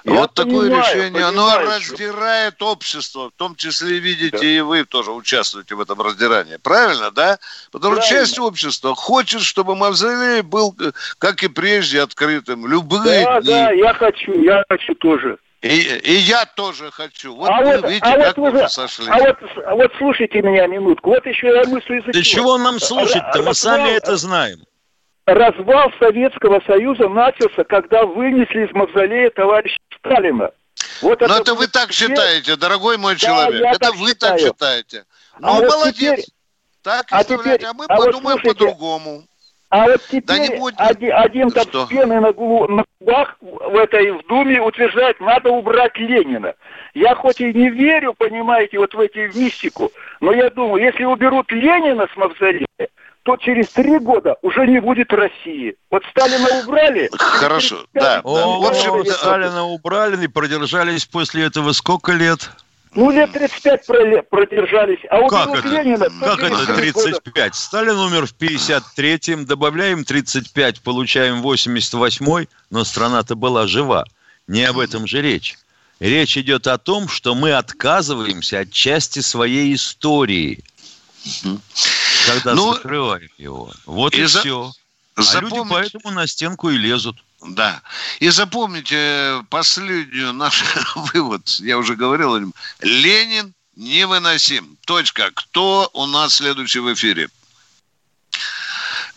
Я 0.04 0.14
вот 0.14 0.34
такое 0.34 0.70
решение, 0.70 1.12
понимаю, 1.12 1.28
оно 1.28 1.60
раздирает 1.60 2.56
что... 2.56 2.72
общество, 2.72 3.30
в 3.30 3.34
том 3.38 3.56
числе, 3.56 4.00
видите, 4.00 4.38
да. 4.38 4.46
и 4.46 4.60
вы 4.62 4.86
тоже 4.86 5.12
участвуете 5.12 5.76
в 5.76 5.82
этом 5.82 6.02
раздирании. 6.02 6.58
Правильно, 6.58 7.12
да? 7.12 7.38
Потому 7.72 7.96
что 7.96 8.08
часть 8.08 8.40
общества 8.40 8.96
хочет, 8.96 9.42
чтобы 9.42 9.76
мавзолей 9.76 10.42
был, 10.42 10.76
как 11.18 11.44
и 11.44 11.48
прежде, 11.48 12.02
открытым. 12.02 12.66
Любые 12.66 13.26
Да, 13.26 13.42
дни. 13.42 13.50
да, 13.50 13.72
я 13.72 13.94
хочу, 13.94 14.42
я 14.42 14.64
хочу 14.70 14.96
тоже. 14.96 15.38
И, 15.62 15.68
и 15.68 16.14
я 16.14 16.46
тоже 16.46 16.90
хочу. 16.92 17.36
Вот 17.36 17.50
а 17.50 17.62
вы 17.62 17.78
вот, 17.78 17.90
видите, 17.90 18.06
а 18.06 18.18
как 18.18 18.38
вот 18.38 18.54
мы 18.54 18.70
сошли. 18.70 19.08
А 19.10 19.18
вот, 19.18 19.38
а 19.66 19.76
вот 19.76 19.92
слушайте 19.98 20.42
меня 20.42 20.68
минутку. 20.68 21.10
Вот 21.10 21.26
еще 21.26 21.48
я 21.48 21.64
мыслю 21.66 22.00
из-за 22.00 22.14
Да 22.14 22.22
чего 22.24 22.58
нам 22.58 22.80
слушать-то? 22.80 23.44
Мы 23.44 23.54
сами 23.54 23.90
это 23.90 24.16
знаем. 24.16 24.60
Развал 25.26 25.92
Советского 26.00 26.62
Союза 26.66 27.08
начался, 27.10 27.64
когда 27.66 28.06
вынесли 28.06 28.66
из 28.66 28.74
мавзолея 28.74 29.30
товарища 29.30 29.78
Сталина. 30.00 30.52
Вот 31.02 31.22
Но 31.22 31.26
это, 31.26 31.42
это 31.42 31.56
вы 31.56 31.68
так 31.68 31.92
считаете, 31.92 32.56
дорогой 32.56 32.98
мой 32.98 33.14
да, 33.14 33.20
человек. 33.20 33.76
Это 33.76 33.92
вы 33.94 34.10
считаю. 34.10 34.38
так 34.38 34.40
считаете. 34.40 35.06
А 35.34 35.40
ну, 35.40 35.48
а 35.50 35.54
молодец. 35.62 35.86
Вот 35.86 35.96
теперь, 35.96 36.26
так 36.84 37.08
а, 37.12 37.24
теперь, 37.24 37.66
а 37.66 37.74
мы 37.74 37.86
а 37.86 37.98
подумаем 37.98 38.40
вот 38.44 38.44
по-другому. 38.44 39.24
А 39.70 39.86
вот 39.86 40.02
теперь 40.10 40.50
да 40.50 40.58
будет... 40.58 40.76
один, 40.80 41.14
один 41.14 41.52
там 41.52 41.66
с 41.66 41.90
пеной 41.90 42.20
на, 42.20 42.32
на 42.32 42.86
губах 43.00 43.38
в 43.40 43.78
этой 43.78 44.12
в 44.12 44.26
Думе 44.28 44.60
утверждает, 44.60 45.20
надо 45.20 45.52
убрать 45.52 45.96
Ленина. 45.96 46.56
Я 46.96 47.14
хоть 47.14 47.40
и 47.40 47.54
не 47.54 47.70
верю, 47.70 48.16
понимаете, 48.16 48.80
вот 48.80 48.96
в 48.96 49.00
эти 49.00 49.28
в 49.28 49.36
мистику, 49.38 49.92
но 50.22 50.34
я 50.34 50.50
думаю, 50.50 50.84
если 50.84 51.04
уберут 51.04 51.52
Ленина 51.52 52.08
с 52.12 52.18
мавзолея, 52.18 52.66
то 53.24 53.38
через 53.38 53.70
три 53.70 54.00
года 54.00 54.36
уже 54.42 54.66
не 54.68 54.80
будет 54.80 55.12
России. 55.14 55.76
Вот 55.92 56.04
Сталина 56.12 56.48
убрали. 56.64 57.10
Хорошо, 57.14 57.86
да. 57.94 58.22
О, 58.24 58.60
в 58.62 58.66
общем, 58.66 59.06
Сталина 59.06 59.66
убрали 59.66 60.24
и 60.24 60.28
продержались 60.28 61.06
после 61.06 61.46
этого 61.46 61.74
сколько 61.74 62.14
лет? 62.14 62.50
Ну, 62.96 63.12
лет 63.12 63.32
35 63.32 64.30
продержались. 64.30 65.00
А 65.12 65.20
у 65.20 65.28
как 65.28 65.50
это? 65.54 65.68
Ленина... 65.68 66.10
Как 66.22 66.42
это 66.42 66.74
35? 66.74 67.34
Года. 67.34 67.50
Сталин 67.54 67.98
умер 67.98 68.26
в 68.26 68.34
53-м, 68.34 69.46
добавляем 69.46 70.04
35, 70.04 70.82
получаем 70.82 71.42
88-й, 71.42 72.50
но 72.72 72.84
страна-то 72.84 73.36
была 73.36 73.68
жива. 73.68 74.06
Не 74.48 74.64
об 74.64 74.80
этом 74.80 75.06
же 75.06 75.22
речь. 75.22 75.56
Речь 76.00 76.38
идет 76.38 76.66
о 76.66 76.78
том, 76.78 77.08
что 77.08 77.36
мы 77.36 77.52
отказываемся 77.52 78.62
от 78.62 78.72
части 78.72 79.20
своей 79.20 79.76
истории, 79.76 80.64
когда 82.26 82.56
ну, 82.56 82.74
закрываем 82.74 83.30
его. 83.38 83.72
Вот 83.86 84.16
и, 84.16 84.22
и 84.22 84.26
за... 84.26 84.40
все. 84.40 84.72
А 85.16 85.40
люди 85.42 85.60
поэтому 85.70 86.12
на 86.12 86.28
стенку 86.28 86.70
и 86.70 86.78
лезут. 86.78 87.18
Да. 87.42 87.82
И 88.20 88.30
запомните 88.30 89.44
последнюю 89.50 90.34
наш 90.34 90.64
вывод. 91.14 91.48
Я 91.60 91.78
уже 91.78 91.96
говорил 91.96 92.36
о 92.36 92.40
нем. 92.40 92.54
Ленин 92.82 93.54
невыносим. 93.76 94.78
Точка. 94.86 95.32
Кто 95.34 95.90
у 95.94 96.06
нас 96.06 96.36
следующий 96.36 96.80
в 96.80 96.94
эфире? 96.94 97.30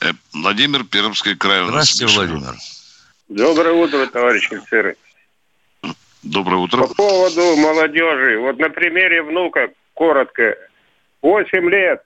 Э, 0.01 0.13
Владимир 0.33 0.85
Пермский 0.85 1.37
край. 1.37 1.65
Здравствуйте, 1.67 2.15
Владимир. 2.15 2.55
Доброе 3.29 3.75
утро, 3.75 4.07
товарищ 4.07 4.51
офицеры. 4.53 4.97
Доброе 6.23 6.57
утро. 6.57 6.87
По 6.87 6.95
поводу 6.95 7.57
молодежи. 7.57 8.39
Вот 8.39 8.59
на 8.59 8.71
примере 8.71 9.23
внука, 9.23 9.71
коротко. 9.95 10.57
8 11.23 11.71
лет. 11.71 12.03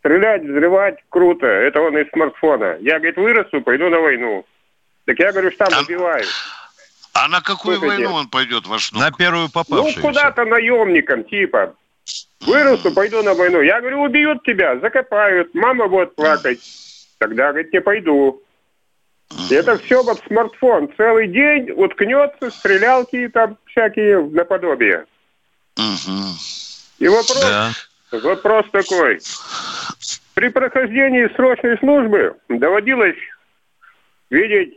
Стрелять, 0.00 0.42
взрывать 0.42 0.98
круто. 1.10 1.46
Это 1.46 1.80
он 1.80 1.96
из 1.96 2.10
смартфона. 2.10 2.78
Я, 2.80 2.98
говорит, 2.98 3.16
вырасту, 3.16 3.60
пойду 3.60 3.88
на 3.90 4.00
войну. 4.00 4.46
Так 5.04 5.18
я 5.18 5.32
говорю, 5.32 5.50
что 5.50 5.66
там 5.66 5.78
а, 5.78 5.82
убивают. 5.82 6.26
А 7.12 7.28
на 7.28 7.40
какую 7.40 7.76
Слушайте, 7.76 8.04
войну 8.04 8.16
он 8.16 8.28
пойдет, 8.28 8.66
ваш 8.66 8.92
внук? 8.92 9.02
На 9.02 9.10
первую 9.10 9.50
попавшуюся. 9.50 10.00
Ну, 10.00 10.06
куда-то 10.08 10.44
наемником, 10.46 11.24
типа. 11.24 11.74
Вырасту, 12.40 12.92
пойду 12.92 13.22
на 13.22 13.34
войну. 13.34 13.60
Я 13.60 13.80
говорю, 13.80 14.02
убьют 14.02 14.42
тебя, 14.44 14.78
закопают, 14.78 15.54
мама 15.54 15.86
будет 15.88 16.14
плакать. 16.14 16.60
Тогда, 17.18 17.50
говорит, 17.50 17.72
не 17.72 17.80
пойду. 17.80 18.42
И 19.50 19.54
это 19.54 19.78
все 19.78 20.02
вот 20.02 20.20
смартфон. 20.26 20.90
Целый 20.96 21.28
день 21.28 21.70
уткнется, 21.72 22.50
стрелялки 22.50 23.28
там 23.28 23.58
всякие 23.66 24.22
наподобие. 24.22 25.04
И 26.98 27.08
вопрос, 27.08 27.40
да. 27.42 27.70
Вопрос 28.12 28.66
такой. 28.70 29.20
При 30.34 30.48
прохождении 30.48 31.32
срочной 31.34 31.78
службы 31.78 32.36
доводилось 32.48 33.16
видеть 34.30 34.74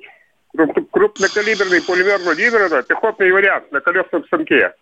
крупнокалиберный 0.91 1.81
пулемет 1.81 2.21
Владимира, 2.21 2.81
пехотный 2.83 3.31
вариант 3.31 3.71
на 3.71 3.81
колесном 3.81 4.25
станке. 4.25 4.73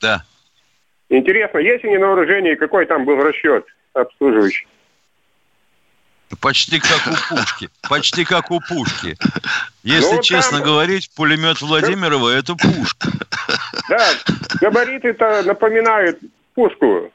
Да. 0.00 0.24
Интересно, 1.08 1.58
есть 1.58 1.84
ли 1.84 1.98
на 1.98 2.06
вооружении, 2.06 2.54
какой 2.54 2.86
там 2.86 3.04
был 3.04 3.16
расчет 3.22 3.66
обслуживающий? 3.94 4.66
Почти 6.40 6.78
как 6.78 7.06
у 7.06 7.34
пушки. 7.34 7.68
Почти 7.88 8.24
как 8.24 8.50
у 8.50 8.60
пушки. 8.60 9.16
Если 9.82 10.14
ну, 10.14 10.22
честно 10.22 10.58
там... 10.58 10.66
говорить, 10.66 11.10
пулемет 11.16 11.60
Владимирова– 11.60 12.30
это 12.38 12.54
пушка. 12.54 13.08
Да, 13.88 14.08
габариты-то 14.60 15.42
напоминают 15.42 16.20
пушку. 16.54 17.10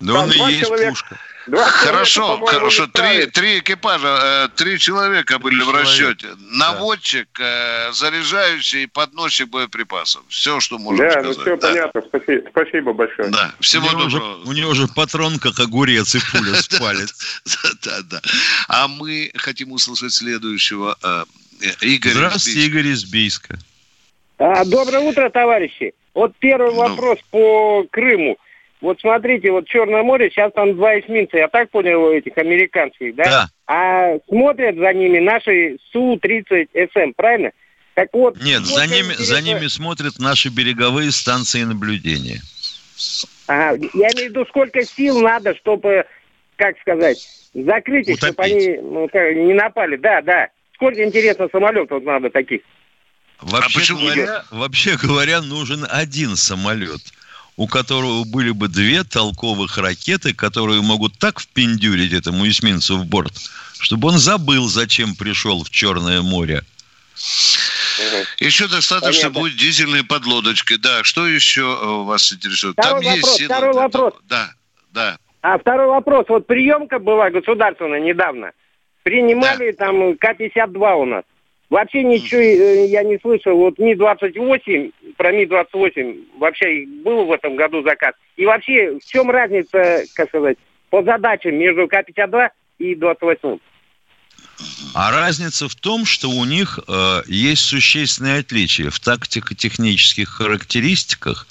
Да 0.00 0.20
он 0.20 0.30
и 0.30 0.36
есть 0.36 0.66
человек... 0.66 0.90
пушка. 0.90 1.18
Хорошо, 1.50 2.44
хорошо. 2.44 2.86
Три, 2.86 3.26
три 3.26 3.58
экипажа, 3.58 4.18
э, 4.22 4.48
три 4.56 4.78
человека 4.78 5.38
были 5.38 5.56
три 5.56 5.64
в 5.64 5.74
расчете. 5.74 6.20
Человека. 6.20 6.42
Наводчик, 6.52 7.28
э, 7.40 7.92
заряжающий 7.92 8.84
и 8.84 8.86
подносчик 8.86 9.48
боеприпасов. 9.48 10.22
Все, 10.28 10.60
что 10.60 10.78
можно 10.78 11.04
да, 11.04 11.10
сказать. 11.10 11.26
Ну, 11.26 11.42
все 11.42 11.44
да, 11.44 11.50
ну 11.50 11.56
все 11.56 11.66
понятно. 11.66 12.02
Спасибо, 12.08 12.48
спасибо 12.50 12.92
большое. 12.92 13.28
Да, 13.30 13.52
всего 13.60 13.86
у 13.86 13.90
доброго. 13.90 14.06
Уже, 14.06 14.48
у 14.48 14.52
него 14.52 14.74
же 14.74 14.86
патрон 14.88 15.38
как 15.38 15.58
огурец 15.58 16.14
и 16.14 16.20
пуля 16.30 16.54
спалит. 16.62 17.10
Да, 17.82 17.98
да. 18.04 18.20
А 18.68 18.88
мы 18.88 19.32
хотим 19.34 19.72
услышать 19.72 20.12
следующего. 20.12 20.96
Э, 21.02 21.24
Игорь 21.80 22.12
Здравствуйте, 22.12 22.60
Игорь 22.66 22.86
из 22.88 23.04
Бийска. 23.04 23.58
А, 24.38 24.64
доброе 24.64 25.00
утро, 25.00 25.28
товарищи. 25.30 25.92
Вот 26.14 26.32
первый 26.38 26.72
ну. 26.72 26.76
вопрос 26.76 27.18
по 27.30 27.84
Крыму. 27.90 28.38
Вот 28.80 28.98
смотрите, 29.00 29.50
вот 29.50 29.68
Черное 29.68 30.02
море, 30.02 30.30
сейчас 30.30 30.52
там 30.54 30.74
два 30.74 30.98
эсминца, 30.98 31.36
я 31.36 31.48
так 31.48 31.70
понял, 31.70 32.10
этих 32.10 32.36
американских, 32.38 33.14
да? 33.14 33.24
Да. 33.24 33.48
А 33.66 34.18
смотрят 34.26 34.76
за 34.76 34.92
ними 34.94 35.18
наши 35.18 35.76
Су-30СМ, 35.92 37.12
правильно? 37.14 37.50
Так 37.94 38.08
вот... 38.14 38.42
Нет, 38.42 38.64
за 38.64 38.86
ними, 38.86 39.12
интересно... 39.12 39.24
за 39.24 39.42
ними 39.42 39.66
смотрят 39.66 40.18
наши 40.18 40.48
береговые 40.48 41.10
станции 41.12 41.62
наблюдения. 41.62 42.40
А, 43.48 43.72
я 43.72 44.08
имею 44.12 44.28
в 44.28 44.30
виду, 44.30 44.46
сколько 44.46 44.82
сил 44.82 45.20
надо, 45.20 45.54
чтобы, 45.56 46.06
как 46.56 46.78
сказать, 46.80 47.18
закрыть 47.52 48.08
их, 48.08 48.16
чтобы 48.16 48.42
они 48.42 48.78
ну, 48.78 49.10
не 49.12 49.52
напали. 49.52 49.96
Да, 49.96 50.22
да. 50.22 50.48
Сколько, 50.74 51.04
интересно, 51.04 51.48
самолетов 51.52 52.02
надо 52.02 52.30
таких? 52.30 52.62
Вообще, 53.42 53.92
а 53.92 53.96
говоря, 53.96 54.44
вообще 54.50 54.96
говоря, 54.96 55.42
нужен 55.42 55.86
один 55.90 56.36
самолет– 56.36 57.00
у 57.60 57.66
которого 57.66 58.24
были 58.24 58.52
бы 58.52 58.68
две 58.68 59.04
толковых 59.04 59.76
ракеты, 59.76 60.32
которые 60.32 60.80
могут 60.80 61.18
так 61.18 61.40
впендюрить 61.40 62.14
этому 62.14 62.48
эсминцу 62.48 62.96
в 62.96 63.04
борт, 63.04 63.34
чтобы 63.78 64.08
он 64.08 64.16
забыл, 64.16 64.66
зачем 64.66 65.14
пришел 65.14 65.62
в 65.62 65.68
Черное 65.68 66.22
море. 66.22 66.62
Еще 68.38 68.66
достаточно 68.66 69.28
Понятно. 69.28 69.40
будет 69.40 69.56
дизельной 69.58 70.02
подлодочки. 70.02 70.76
Да, 70.76 71.04
что 71.04 71.26
еще 71.26 71.60
э, 71.60 72.04
вас 72.04 72.32
интересует? 72.32 72.76
Второй 72.78 73.04
Там 73.04 73.12
вопрос, 73.12 73.28
есть 73.28 73.36
сила. 73.36 73.54
Второй 73.54 73.74
вопрос. 73.74 74.14
Да, 74.26 74.50
да. 74.92 75.18
А 75.42 75.58
второй 75.58 75.88
вопрос. 75.88 76.24
Вот 76.30 76.46
приемка 76.46 76.98
была 76.98 77.28
государственная 77.28 78.00
недавно. 78.00 78.52
Принимали 79.02 79.72
да. 79.72 79.84
там 79.84 80.16
К-52 80.16 80.94
у 80.94 81.04
нас. 81.04 81.24
Вообще 81.70 82.02
ничего 82.02 82.40
э, 82.40 82.86
я 82.88 83.04
не 83.04 83.16
слышал. 83.18 83.56
Вот 83.56 83.78
Ми-28, 83.78 84.92
про 85.16 85.30
Ми-28, 85.30 86.38
вообще 86.38 86.84
был 87.04 87.26
в 87.26 87.32
этом 87.32 87.54
году 87.54 87.82
заказ. 87.82 88.14
И 88.36 88.44
вообще, 88.44 88.98
в 88.98 89.04
чем 89.06 89.30
разница, 89.30 90.02
как 90.14 90.28
сказать, 90.28 90.58
по 90.90 91.02
задачам 91.04 91.54
между 91.54 91.86
К-52 91.86 92.50
и 92.78 92.96
28? 92.96 93.58
А 94.94 95.10
разница 95.12 95.68
в 95.68 95.76
том, 95.76 96.04
что 96.04 96.28
у 96.28 96.44
них 96.44 96.80
э, 96.88 97.22
есть 97.28 97.62
существенные 97.62 98.40
отличия 98.40 98.90
в 98.90 98.98
тактико-технических 98.98 100.28
характеристиках 100.28 101.46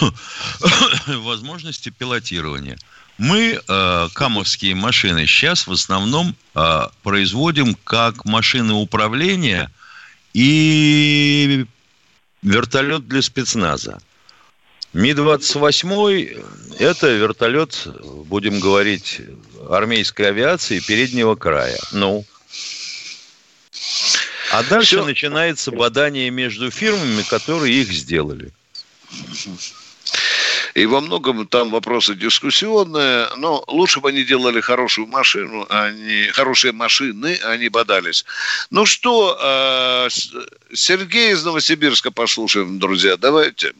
возможности 1.06 1.90
пилотирования. 1.90 2.78
Мы 3.18 3.58
э, 3.66 4.08
камовские 4.12 4.74
машины 4.74 5.26
сейчас 5.26 5.66
в 5.66 5.72
основном 5.72 6.36
э, 6.54 6.82
производим 7.02 7.74
как 7.84 8.24
машины 8.24 8.74
управления 8.74 9.72
и 10.34 11.66
вертолет 12.42 13.08
для 13.08 13.22
спецназа. 13.22 14.00
Ми-28– 14.92 16.44
это 16.78 17.08
вертолет, 17.08 17.88
будем 18.26 18.60
говорить, 18.60 19.20
армейской 19.68 20.28
авиации 20.28 20.80
переднего 20.80 21.34
края. 21.34 21.78
Ну, 21.92 22.24
а 24.50 24.62
дальше 24.62 24.96
Все. 24.96 25.04
начинается 25.04 25.72
бадание 25.72 26.30
между 26.30 26.70
фирмами, 26.70 27.22
которые 27.22 27.82
их 27.82 27.92
сделали. 27.92 28.52
И 30.78 30.86
во 30.86 31.00
многом 31.00 31.44
там 31.48 31.70
вопросы 31.70 32.14
дискуссионные, 32.14 33.26
но 33.36 33.64
лучше 33.66 34.00
бы 34.00 34.10
они 34.10 34.22
делали 34.22 34.60
хорошую 34.60 35.08
машину, 35.08 35.66
а 35.68 35.90
не 35.90 36.28
хорошие 36.28 36.72
машины, 36.72 37.36
а 37.44 37.56
не 37.56 37.68
бодались. 37.68 38.24
Ну 38.70 38.86
что, 38.86 39.36
э, 39.42 40.08
Сергей 40.72 41.32
из 41.32 41.44
Новосибирска 41.44 42.12
послушаем, 42.12 42.78
друзья. 42.78 43.16
Давайте. 43.16 43.72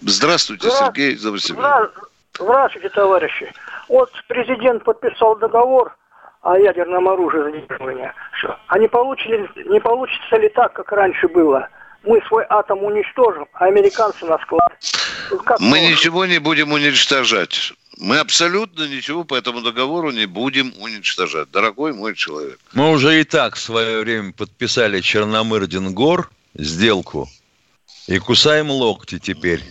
Здравствуйте, 0.00 0.68
Сергей 0.70 1.12
из 1.12 1.22
Новосибирска. 1.22 1.92
Здравствуйте, 2.40 2.88
товарищи. 2.88 3.52
Вот 3.88 4.10
президент 4.26 4.82
подписал 4.82 5.36
договор 5.36 5.94
о 6.42 6.58
ядерном 6.58 7.06
оружии 7.06 7.52
задерживания. 7.52 8.12
Все. 8.36 8.56
А 8.66 8.78
не, 8.80 8.88
получили, 8.88 9.48
не 9.70 9.78
получится 9.78 10.36
ли 10.38 10.48
так, 10.48 10.72
как 10.72 10.90
раньше 10.90 11.28
было? 11.28 11.68
Мы 12.06 12.22
свой 12.28 12.44
атом 12.48 12.84
уничтожим, 12.84 13.46
а 13.52 13.66
американцы 13.66 14.24
на 14.26 14.38
склад. 14.38 14.72
Как 15.44 15.58
Мы 15.58 15.80
можно? 15.80 15.90
ничего 15.90 16.24
не 16.24 16.38
будем 16.38 16.72
уничтожать. 16.72 17.72
Мы 17.98 18.18
абсолютно 18.18 18.86
ничего 18.86 19.24
по 19.24 19.34
этому 19.34 19.60
договору 19.60 20.10
не 20.12 20.26
будем 20.26 20.72
уничтожать, 20.78 21.50
дорогой 21.50 21.92
мой 21.92 22.14
человек. 22.14 22.60
Мы 22.74 22.90
уже 22.90 23.20
и 23.20 23.24
так 23.24 23.56
в 23.56 23.60
свое 23.60 24.00
время 24.00 24.32
подписали 24.32 25.00
Черномырдин-Гор 25.00 26.30
сделку 26.54 27.28
и 28.06 28.18
кусаем 28.18 28.70
локти 28.70 29.18
теперь. 29.18 29.62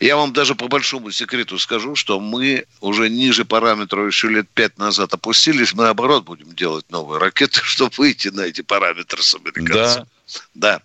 Я 0.00 0.16
вам 0.16 0.32
даже 0.32 0.54
по 0.54 0.68
большому 0.68 1.10
секрету 1.10 1.58
скажу, 1.58 1.94
что 1.94 2.18
мы 2.18 2.66
уже 2.80 3.08
ниже 3.08 3.44
параметров 3.44 4.06
еще 4.06 4.28
лет 4.28 4.48
пять 4.48 4.78
назад 4.78 5.12
опустились. 5.14 5.72
Мы, 5.72 5.84
наоборот, 5.84 6.24
будем 6.24 6.54
делать 6.54 6.86
новые 6.90 7.20
ракеты, 7.20 7.60
чтобы 7.62 7.92
выйти 7.96 8.28
на 8.28 8.42
эти 8.42 8.62
параметры 8.62 9.22
с 9.22 9.34
американцами. 9.34 10.06
Да. 10.54 10.78
Да. 10.78 10.82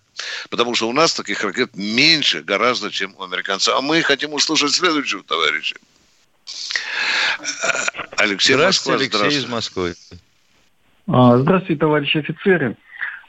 Потому 0.49 0.75
что 0.75 0.89
у 0.89 0.93
нас 0.93 1.13
таких 1.13 1.43
ракет 1.43 1.71
меньше 1.75 2.41
гораздо, 2.41 2.91
чем 2.91 3.15
у 3.17 3.23
американцев. 3.23 3.75
А 3.75 3.81
мы 3.81 4.01
хотим 4.01 4.33
услышать 4.33 4.71
следующего 4.71 5.23
товарища. 5.23 5.75
Алексей 8.17 8.55
Москва. 8.55 8.95
Алексей 8.95 9.07
здравствуйте. 9.07 9.37
из 9.37 9.45
Москвы. 9.47 9.93
А, 11.07 11.37
здравствуйте, 11.37 11.79
товарищи 11.79 12.17
офицеры. 12.17 12.75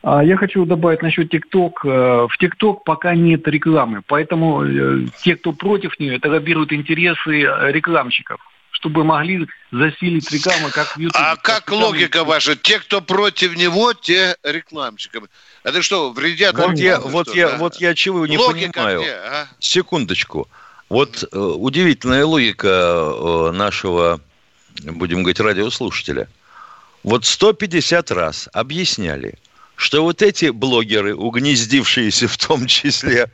А, 0.03 0.23
я 0.23 0.37
хочу 0.37 0.65
добавить 0.65 1.03
насчет 1.03 1.31
ТикТок. 1.31 1.85
Э, 1.85 2.27
в 2.29 2.37
ТикТок 2.39 2.85
пока 2.85 3.15
нет 3.15 3.47
рекламы, 3.47 4.03
поэтому 4.07 4.65
э, 4.65 5.07
те, 5.23 5.37
кто 5.37 5.53
против 5.53 5.99
нее, 5.99 6.17
это 6.17 6.29
лоббируют 6.29 6.73
интересы 6.73 7.43
э, 7.43 7.73
рекламщиков 7.73 8.41
чтобы 8.83 9.05
могли 9.05 9.47
засилить 9.71 10.29
рекламу, 10.33 10.69
как 10.73 10.97
в 10.97 10.99
YouTube. 10.99 11.17
А 11.17 11.37
как, 11.37 11.65
как 11.65 11.71
логика 11.71 12.25
ваша? 12.25 12.57
Те, 12.57 12.81
кто 12.81 13.01
против 13.01 13.55
него, 13.55 13.93
те 13.93 14.37
рекламщиками. 14.43 15.29
Это 15.63 15.83
что, 15.83 16.11
вредят? 16.11 16.57
Вот 16.57 16.77
я, 16.77 16.99
вот 16.99 17.29
что, 17.29 17.37
я, 17.37 17.51
да? 17.51 17.57
вот 17.59 17.77
я 17.77 17.95
чего 17.95 18.27
не 18.27 18.37
логика 18.37 18.73
понимаю. 18.73 19.03
Где, 19.03 19.13
а? 19.13 19.47
Секундочку. 19.61 20.49
Вот 20.89 21.23
э, 21.23 21.39
удивительная 21.39 22.27
логика 22.27 22.67
э, 22.67 23.53
нашего, 23.53 24.21
будем 24.83 25.23
говорить, 25.23 25.39
радиослушателя. 25.39 26.29
Вот 27.05 27.25
150 27.25 28.11
раз 28.11 28.49
объясняли, 28.53 29.39
что 29.77 30.03
вот 30.03 30.23
эти 30.23 30.47
блогеры, 30.47 31.15
угнездившиеся 31.15 32.27
в 32.27 32.37
том 32.37 32.67
числе 32.67 33.31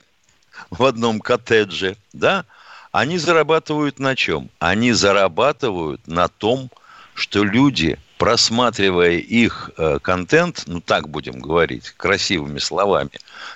в 0.69 0.85
одном 0.85 1.21
коттедже, 1.21 1.97
да, 2.13 2.45
они 2.93 3.19
зарабатывают 3.19 3.99
на 3.99 4.17
чем? 4.17 4.51
Они 4.59 4.93
зарабатывают 4.93 6.07
на 6.07 6.29
том, 6.29 6.71
что 7.15 7.45
люди, 7.45 7.99
просматривая 8.17 9.19
их 9.19 9.71
э, 9.77 9.99
контент, 10.01 10.65
ну 10.67 10.81
так 10.81 11.09
будем 11.09 11.41
говорить, 11.41 11.91
красивыми 11.97 12.59
словами, 12.59 13.11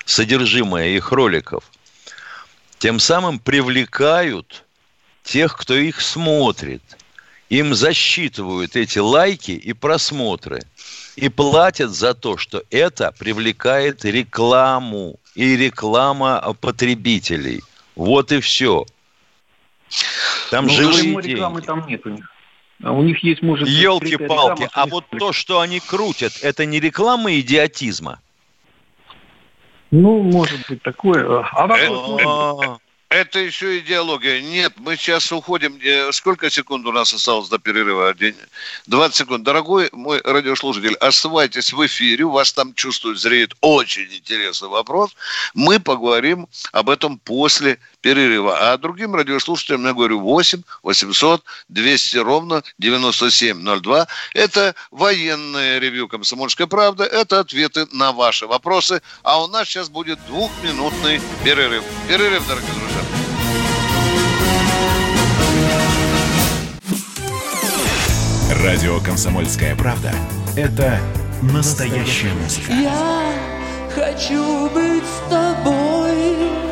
содержимое 0.05 0.89
их 0.89 1.13
роликов, 1.13 1.65
тем 2.79 2.99
самым 2.99 3.39
привлекают 3.39 4.65
тех, 5.23 5.57
кто 5.57 5.75
их 5.75 6.01
смотрит. 6.01 6.83
Им 7.49 7.75
засчитывают 7.75 8.77
эти 8.77 8.99
лайки 8.99 9.53
и 9.53 9.73
просмотры. 9.73 10.63
И 11.17 11.29
платят 11.29 11.91
за 11.91 12.15
то, 12.15 12.39
что 12.39 12.65
это 12.71 13.13
привлекает 13.13 14.05
рекламу 14.05 15.21
и 15.35 15.57
реклама 15.57 16.57
потребителей. 16.61 17.63
Вот 17.95 18.33
и 18.33 18.41
все. 18.41 18.87
Там 20.51 20.67
ну, 20.67 20.71
живые 20.71 21.21
рекламы 21.21 21.61
деньги. 21.61 21.67
там 21.67 21.87
нет 21.87 22.07
у 22.07 22.11
них. 22.11 22.31
А 22.83 22.93
у 22.93 23.03
них 23.03 23.23
есть, 23.23 23.43
может 23.43 23.69
Елки-палки, 23.69 24.69
а 24.73 24.87
вот 24.87 25.05
то, 25.11 25.33
что 25.33 25.61
они 25.61 25.79
крутят, 25.79 26.33
это 26.43 26.67
не 26.67 26.81
реклама 26.81 27.33
идиотизма? 27.39 28.21
Ну, 29.93 30.23
может 30.23 30.67
быть, 30.69 30.83
такое. 30.83 31.47
А 31.53 31.67
вопрос, 31.67 32.81
это 33.13 33.41
еще 33.41 33.79
идеология. 33.79 34.41
Нет, 34.41 34.73
мы 34.79 34.97
сейчас 34.97 35.31
уходим. 35.33 35.79
Э, 35.85 36.11
сколько 36.13 36.49
секунд 36.49 36.87
у 36.87 36.93
нас 36.93 37.13
осталось 37.13 37.51
до 37.51 37.59
перерыва? 37.59 38.15
20 38.87 39.15
секунд. 39.15 39.45
Дорогой 39.45 39.91
мой 39.93 40.23
радиослушатель, 40.25 40.95
оставайтесь 40.95 41.75
в 41.75 41.87
эфире. 41.87 42.25
У 42.25 42.31
вас 42.31 42.55
там 42.55 42.73
чувствует, 42.73 43.19
зреет 43.19 43.55
очень 43.61 44.05
интересный 44.05 44.69
вопрос. 44.69 45.15
Мы 45.53 45.79
поговорим 45.79 46.49
об 46.73 46.89
этом 46.89 47.19
после 47.19 47.79
перерыва. 48.03 48.73
А 48.73 48.77
другим 48.77 49.15
радиослушателям 49.15 49.87
я 49.87 49.95
говорю 49.95 50.21
8 50.21 50.63
800 50.83 51.43
200 51.69 52.17
ровно 52.19 52.63
9702. 52.79 54.07
Это 54.35 54.75
военное 54.91 55.79
ревью 55.79 56.09
«Комсомольская 56.09 56.67
правда». 56.67 57.05
Это 57.05 57.41
ответы 57.41 57.87
на 57.93 58.13
ваши 58.13 58.47
вопросы. 58.47 59.01
А 59.23 59.43
у 59.43 59.47
нас 59.47 59.69
сейчас 59.69 59.89
будет 59.89 60.19
двухминутный 60.27 61.21
перерыв. 61.45 61.85
Перерыв, 62.09 62.47
дорогие 62.47 62.73
друзья. 62.75 63.01
Радио 68.63 69.01
«Комсомольская 69.01 69.75
правда»— 69.75 70.15
это 70.57 71.01
настоящая 71.43 72.33
музыка. 72.35 72.73
Я 72.73 73.33
хочу 73.95 74.69
быть 74.71 75.05
с 75.05 75.31
тобой. 75.31 76.72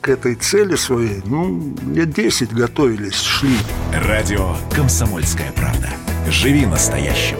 к 0.00 0.08
этой 0.08 0.34
цели 0.34 0.76
своей, 0.76 1.20
ну, 1.24 1.74
лет 1.92 2.12
10 2.12 2.52
готовились, 2.52 3.20
шли. 3.20 3.56
Радио 3.92 4.56
«Комсомольская 4.74 5.52
правда». 5.52 5.90
Живи 6.28 6.64
настоящим. 6.64 7.36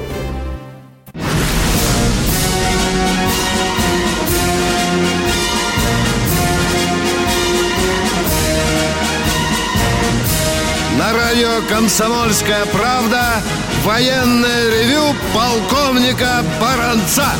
На 10.98 11.12
радио 11.14 11.62
«Комсомольская 11.68 12.66
правда» 12.66 13.42
военное 13.84 14.70
ревю 14.70 15.14
полковника 15.32 16.44
Баранца. 16.60 17.32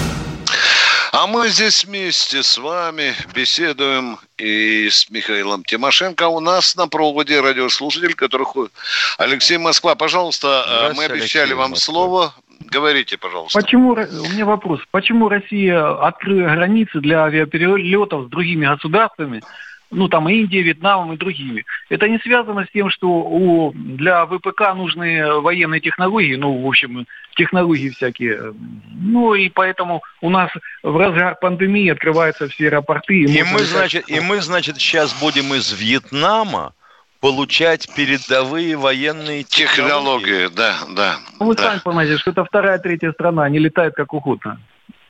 А 1.12 1.26
мы 1.26 1.48
здесь 1.48 1.84
вместе 1.84 2.42
с 2.42 2.56
вами 2.56 3.14
беседуем 3.34 4.18
и 4.38 4.88
с 4.88 5.10
Михаилом 5.10 5.64
Тимошенко. 5.64 6.28
У 6.28 6.38
нас 6.38 6.76
на 6.76 6.86
проводе 6.86 7.40
радиослушатель, 7.40 8.14
который 8.14 8.46
ходит. 8.46 8.72
Алексей 9.18 9.58
Москва, 9.58 9.96
пожалуйста, 9.96 10.92
мы 10.96 11.04
обещали 11.04 11.42
Алексей 11.42 11.54
вам 11.54 11.70
Москва. 11.70 11.92
слово. 11.92 12.34
Говорите, 12.60 13.18
пожалуйста. 13.18 13.60
Почему, 13.60 13.90
у 13.90 13.96
меня 13.96 14.44
вопрос. 14.44 14.80
Почему 14.92 15.28
Россия 15.28 16.00
открыла 16.06 16.54
границы 16.54 17.00
для 17.00 17.24
авиаперелетов 17.24 18.26
с 18.26 18.30
другими 18.30 18.66
государствами, 18.66 19.42
ну 19.90 20.08
там 20.08 20.28
Индией, 20.28 20.62
Вьетнамом 20.62 21.12
и 21.12 21.16
другими. 21.16 21.64
Это 21.88 22.08
не 22.08 22.18
связано 22.18 22.64
с 22.64 22.70
тем, 22.72 22.90
что 22.90 23.08
у, 23.08 23.72
для 23.74 24.24
ВПК 24.26 24.74
нужны 24.74 25.40
военные 25.40 25.80
технологии, 25.80 26.36
ну, 26.36 26.62
в 26.62 26.66
общем, 26.66 27.06
технологии 27.36 27.90
всякие. 27.90 28.54
Ну, 28.92 29.34
и 29.34 29.48
поэтому 29.48 30.02
у 30.20 30.30
нас 30.30 30.50
в 30.82 30.96
разгар 30.96 31.36
пандемии 31.40 31.90
открываются 31.90 32.48
все 32.48 32.66
аэропорты. 32.66 33.22
И, 33.22 33.38
и 33.38 33.42
мы, 33.42 33.60
значит, 33.60 34.08
и 34.08 34.20
мы, 34.20 34.40
значит, 34.40 34.76
сейчас 34.78 35.12
будем 35.20 35.52
из 35.54 35.72
Вьетнама 35.72 36.72
получать 37.20 37.92
передовые 37.94 38.76
военные 38.76 39.42
технологии. 39.42 40.46
технологии. 40.46 40.56
Да, 40.56 40.74
да. 40.96 41.16
Ну, 41.38 41.46
вы 41.46 41.54
да. 41.54 41.64
сами 41.64 41.80
понимаете, 41.80 42.18
что 42.18 42.30
это 42.30 42.44
вторая, 42.44 42.78
третья 42.78 43.12
страна, 43.12 43.44
они 43.44 43.58
летают 43.58 43.94
как 43.94 44.12
угодно. 44.14 44.60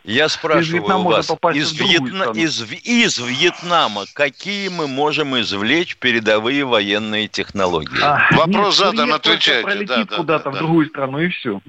Я 0.04 0.28
спрашиваю 0.28 0.82
у 0.82 1.02
вас, 1.02 1.30
из, 1.54 1.72
Вьетна... 1.72 2.32
из, 2.34 2.62
из 2.62 3.18
Вьетнама 3.18 4.06
какие 4.14 4.68
мы 4.68 4.86
можем 4.86 5.38
извлечь 5.38 5.96
передовые 5.96 6.64
военные 6.64 7.28
технологии? 7.28 8.00
А, 8.02 8.28
Вопрос 8.32 8.80
нет, 8.80 8.88
задан, 8.92 9.12
отвечайте. 9.12 9.62
пролетит 9.62 9.88
да, 9.88 10.04
да, 10.04 10.16
куда-то 10.16 10.44
да, 10.44 10.50
в 10.50 10.58
другую 10.58 10.88
страну 10.88 11.18
и 11.18 11.28
все. 11.28 11.60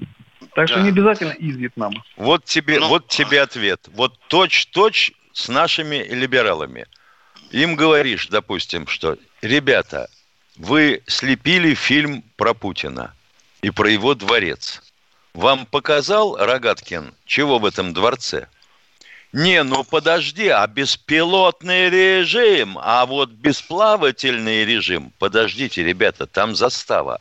Так 0.54 0.66
да. 0.66 0.66
что 0.66 0.80
не 0.80 0.88
обязательно 0.88 1.32
из 1.32 1.56
Вьетнама. 1.56 2.02
Вот 2.16 2.44
тебе, 2.44 2.80
ну, 2.80 2.88
вот 2.88 3.08
тебе 3.08 3.42
ответ. 3.42 3.88
Вот 3.94 4.18
точь-точь 4.28 5.12
с 5.32 5.48
нашими 5.48 6.02
либералами. 6.08 6.86
Им 7.50 7.76
говоришь, 7.76 8.28
допустим, 8.28 8.86
что, 8.86 9.18
ребята, 9.42 10.08
вы 10.56 11.02
слепили 11.06 11.74
фильм 11.74 12.24
про 12.36 12.54
Путина 12.54 13.14
и 13.60 13.70
про 13.70 13.90
его 13.90 14.14
дворец. 14.14 14.82
Вам 15.34 15.64
показал 15.64 16.36
Рогаткин, 16.36 17.14
чего 17.24 17.58
в 17.58 17.64
этом 17.64 17.94
дворце? 17.94 18.48
Не, 19.32 19.62
ну 19.62 19.82
подожди, 19.82 20.48
а 20.48 20.66
беспилотный 20.66 21.88
режим, 21.88 22.78
а 22.78 23.06
вот 23.06 23.30
бесплавательный 23.30 24.66
режим, 24.66 25.10
подождите, 25.18 25.82
ребята, 25.82 26.26
там 26.26 26.54
застава. 26.54 27.18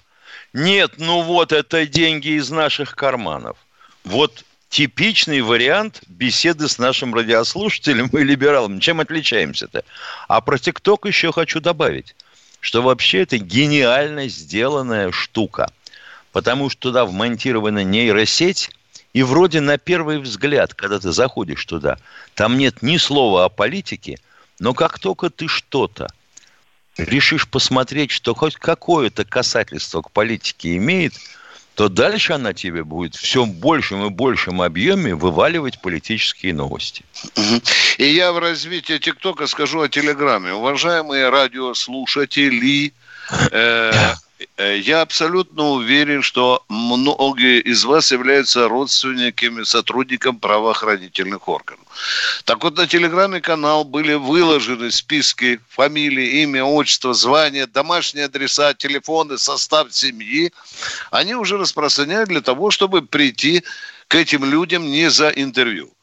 Нет, 0.52 0.96
ну 0.98 1.22
вот 1.22 1.54
это 1.54 1.86
деньги 1.88 2.38
из 2.38 2.50
наших 2.50 2.98
карманов. 2.98 3.56
Вот 4.04 4.44
типичный 4.68 5.40
вариант 5.40 6.02
беседы 6.08 6.68
с 6.68 6.78
нашим 6.78 7.16
радиослушателем 7.16 8.08
и 8.08 8.24
либералом. 8.24 8.82
Чем 8.82 9.00
отличаемся-то? 9.00 9.86
А 10.28 10.42
про 10.42 10.58
ТикТок 10.58 11.06
еще 11.06 11.32
хочу 11.32 11.62
добавить, 11.62 12.14
что 12.60 12.82
вообще 12.82 13.22
это 13.22 13.38
гениально 13.38 14.28
сделанная 14.28 15.14
штука– 15.14 15.72
потому 16.32 16.70
что 16.70 16.90
туда 16.90 17.06
вмонтирована 17.06 17.84
нейросеть, 17.84 18.72
и 19.14 19.24
вроде 19.24 19.60
на 19.60 19.78
первый 19.78 20.20
взгляд, 20.20 20.74
когда 20.74 21.00
ты 21.00 21.12
заходишь 21.12 21.66
туда, 21.66 21.98
там 22.34 22.58
нет 22.58 22.82
ни 22.82 22.98
слова 22.98 23.46
о 23.46 23.50
политике, 23.50 24.18
но 24.60 24.74
как 24.74 25.00
только 25.00 25.30
ты 25.30 25.48
что-то 25.48 26.08
решишь 26.98 27.48
посмотреть, 27.48 28.12
что 28.12 28.34
хоть 28.34 28.56
какое-то 28.56 29.26
касательство 29.26 30.02
к 30.02 30.12
политике 30.12 30.78
имеет, 30.78 31.14
то 31.76 31.90
дальше 31.90 32.34
она 32.34 32.54
тебе 32.54 32.84
будет 32.84 33.16
все 33.16 33.44
в 33.44 33.54
большем 33.54 34.06
и 34.06 34.10
большем 34.10 34.62
объеме 34.62 35.16
вываливать 35.16 35.82
политические 35.82 36.54
новости. 36.54 37.04
И 37.98 38.06
я 38.06 38.34
в 38.34 38.40
развитии 38.40 38.98
ТикТока 38.98 39.48
скажу 39.48 39.82
о 39.82 39.90
Телеграме. 39.90 40.54
Уважаемые 40.54 41.30
радиослушатели, 41.30 42.94
Э, 43.52 44.14
я 44.58 45.02
абсолютно 45.02 45.70
уверен, 45.70 46.22
что 46.22 46.64
многие 46.70 47.60
из 47.60 47.84
вас 47.84 48.12
являются 48.12 48.68
родственниками, 48.68 49.64
сотрудниками 49.64 50.38
правоохранительных 50.38 51.48
органов. 51.48 51.86
Так 52.46 52.64
вот, 52.64 52.78
на 52.78 52.88
телеграме-канал 52.88 53.84
были 53.84 54.14
выложены 54.14 54.92
списки 54.92 55.60
фамилии, 55.70 56.42
имя, 56.44 56.64
отчество, 56.64 57.14
звание, 57.14 57.68
домашние 57.68 58.26
адреса, 58.26 58.74
телефоны, 58.74 59.38
состав 59.38 59.94
семьи. 59.94 60.52
Они 61.12 61.36
уже 61.36 61.58
распространяют 61.58 62.30
для 62.30 62.42
того, 62.42 62.72
чтобы 62.72 63.02
прийти 63.02 63.64
к 64.08 64.16
этим 64.16 64.44
людям 64.46 64.86
не 64.86 65.10
за 65.10 65.30
интервью. 65.30 65.94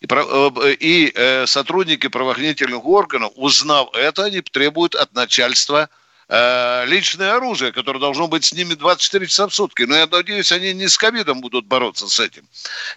И, 0.00 0.06
э, 0.08 0.74
и 0.78 1.12
э, 1.14 1.46
сотрудники 1.46 2.06
правоохранительных 2.08 2.84
органов, 2.84 3.32
узнав 3.34 3.88
это, 3.94 4.24
они 4.24 4.42
требуют 4.42 4.94
от 4.94 5.12
начальства 5.14 5.88
Э, 6.30 6.84
личное 6.84 7.36
оружие, 7.36 7.72
которое 7.72 8.00
должно 8.00 8.28
быть 8.28 8.44
с 8.44 8.52
ними 8.52 8.74
24 8.74 9.26
часа 9.26 9.48
в 9.48 9.54
сутки. 9.54 9.84
Но 9.84 9.96
я 9.96 10.06
надеюсь, 10.06 10.52
они 10.52 10.74
не 10.74 10.86
с 10.86 10.98
ковидом 10.98 11.40
будут 11.40 11.64
бороться 11.64 12.06
с 12.06 12.20
этим. 12.20 12.46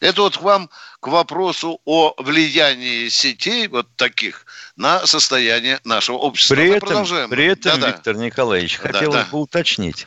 Это 0.01 0.23
вот 0.23 0.37
к 0.37 0.41
вам 0.41 0.69
к 0.99 1.07
вопросу 1.07 1.79
о 1.85 2.13
влиянии 2.17 3.07
сетей 3.07 3.67
вот 3.67 3.87
таких 3.95 4.45
на 4.75 5.07
состояние 5.07 5.79
нашего 5.85 6.17
общества. 6.17 6.55
При 6.55 6.71
этом, 6.71 7.29
при 7.29 7.45
этом 7.45 7.79
да, 7.79 7.87
Виктор. 7.87 8.17
Николаевич, 8.17 8.77
хотелось 8.77 9.15
да, 9.15 9.23
да. 9.23 9.29
бы 9.31 9.39
уточнить. 9.39 10.05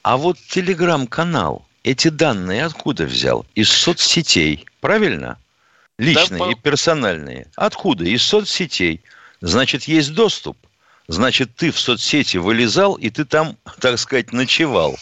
А 0.00 0.16
вот 0.16 0.38
телеграм-канал 0.48 1.66
эти 1.82 2.08
данные 2.08 2.64
откуда 2.64 3.04
взял? 3.04 3.44
Из 3.54 3.70
соцсетей, 3.70 4.64
правильно? 4.80 5.38
Личные 5.98 6.38
да, 6.38 6.50
и 6.50 6.54
персональные. 6.54 7.46
Откуда? 7.56 8.04
Из 8.04 8.22
соцсетей. 8.22 9.02
Значит, 9.42 9.84
есть 9.84 10.14
доступ 10.14 10.56
значит, 11.08 11.54
ты 11.56 11.70
в 11.70 11.78
соцсети 11.78 12.36
вылезал, 12.36 12.94
и 12.94 13.10
ты 13.10 13.24
там, 13.24 13.56
так 13.80 13.98
сказать, 13.98 14.32
ночевал. 14.32 14.96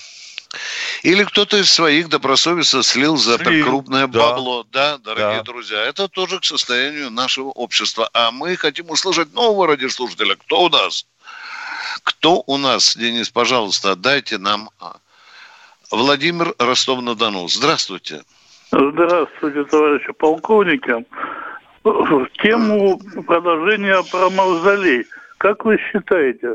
Или 1.03 1.25
кто-то 1.25 1.57
из 1.57 1.73
своих 1.73 2.09
добросовестно 2.11 2.83
слил 2.83 3.17
за 3.17 3.39
слил, 3.39 3.67
крупное 3.67 4.07
да. 4.07 4.19
бабло, 4.19 4.67
да, 4.71 4.99
дорогие 4.99 5.39
да. 5.39 5.43
друзья. 5.43 5.83
Это 5.83 6.09
тоже 6.09 6.41
к 6.41 6.45
состоянию 6.45 7.11
нашего 7.11 7.49
общества. 7.49 8.11
А 8.13 8.31
мы 8.31 8.57
хотим 8.57 8.91
услышать 8.91 9.33
нового 9.33 9.67
радиослушателя. 9.67 10.37
Кто 10.37 10.65
у 10.65 10.69
нас? 10.69 11.07
Кто 12.05 12.43
у 12.47 12.59
нас, 12.59 12.97
Денис, 12.97 13.31
пожалуйста, 13.31 13.97
дайте 13.97 14.37
нам 14.39 14.71
а, 14.79 14.97
Владимир 15.91 16.55
Ростов-на-Дону. 16.59 17.49
Здравствуйте. 17.49 18.23
Здравствуйте, 18.71 19.65
товарищи 19.65 20.13
полковники. 20.13 21.05
Тему 22.43 23.01
продолжения 23.27 24.03
про 24.11 24.31
мавзолей– 24.31 25.07
как 25.43 25.65
вы 25.65 25.77
считаете, 25.77 26.55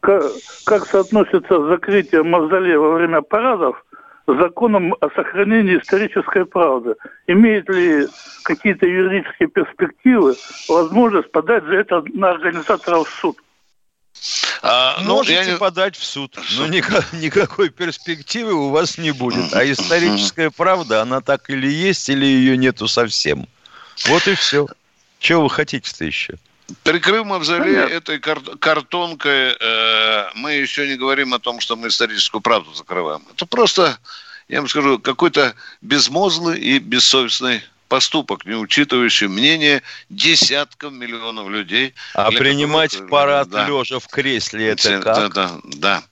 как, 0.00 0.20
как 0.64 0.84
соотносится 0.88 1.64
закрытие 1.68 2.24
мавзолея 2.24 2.76
во 2.76 2.94
время 2.94 3.22
парадов 3.22 3.84
с 4.26 4.36
законом 4.36 4.96
о 5.00 5.08
сохранении 5.10 5.78
исторической 5.78 6.44
правды? 6.44 6.96
Имеет 7.28 7.68
ли 7.68 8.08
какие-то 8.42 8.84
юридические 8.84 9.48
перспективы 9.48 10.34
возможность 10.68 11.30
подать 11.30 11.62
за 11.66 11.74
это 11.74 12.02
на 12.14 12.32
организаторов 12.32 13.08
в 13.08 13.14
суд? 13.20 13.38
А, 14.60 14.98
ну, 15.02 15.18
Можете 15.18 15.52
не... 15.52 15.56
подать 15.56 15.94
в 15.94 16.02
суд, 16.02 16.36
но 16.58 16.66
никак, 16.66 17.12
никакой 17.12 17.70
перспективы 17.70 18.54
у 18.54 18.70
вас 18.70 18.98
не 18.98 19.12
будет. 19.12 19.54
А 19.54 19.64
историческая 19.70 20.50
правда, 20.50 21.02
она 21.02 21.20
так 21.20 21.48
или 21.48 21.68
есть, 21.68 22.08
или 22.08 22.26
ее 22.26 22.56
нету 22.56 22.88
совсем. 22.88 23.46
Вот 24.08 24.26
и 24.26 24.34
все. 24.34 24.66
Чего 25.20 25.44
вы 25.44 25.50
хотите-то 25.50 26.04
еще? 26.04 26.34
Прикрыв 26.82 27.24
мавзолей 27.24 27.74
Понятно. 27.74 27.94
этой 27.94 28.18
картонкой, 28.18 29.56
э, 29.58 30.30
мы 30.34 30.54
еще 30.54 30.88
не 30.88 30.96
говорим 30.96 31.32
о 31.32 31.38
том, 31.38 31.60
что 31.60 31.76
мы 31.76 31.88
историческую 31.88 32.40
правду 32.40 32.74
закрываем. 32.74 33.22
Это 33.32 33.46
просто, 33.46 33.98
я 34.48 34.60
вам 34.60 34.68
скажу, 34.68 34.98
какой-то 34.98 35.54
безмозглый 35.80 36.58
и 36.58 36.78
бессовестный 36.78 37.62
поступок, 37.88 38.44
не 38.46 38.54
учитывающий 38.54 39.28
мнение 39.28 39.82
десятков 40.10 40.92
миллионов 40.92 41.48
людей. 41.48 41.94
А 42.14 42.32
принимать 42.32 42.92
которых, 42.92 43.10
парад 43.10 43.48
да, 43.48 43.68
лежа 43.68 44.00
в 44.00 44.08
кресле 44.08 44.68
это 44.68 45.00
как? 45.00 45.04
Да, 45.04 45.28
да, 45.28 45.60
да. 45.62 46.02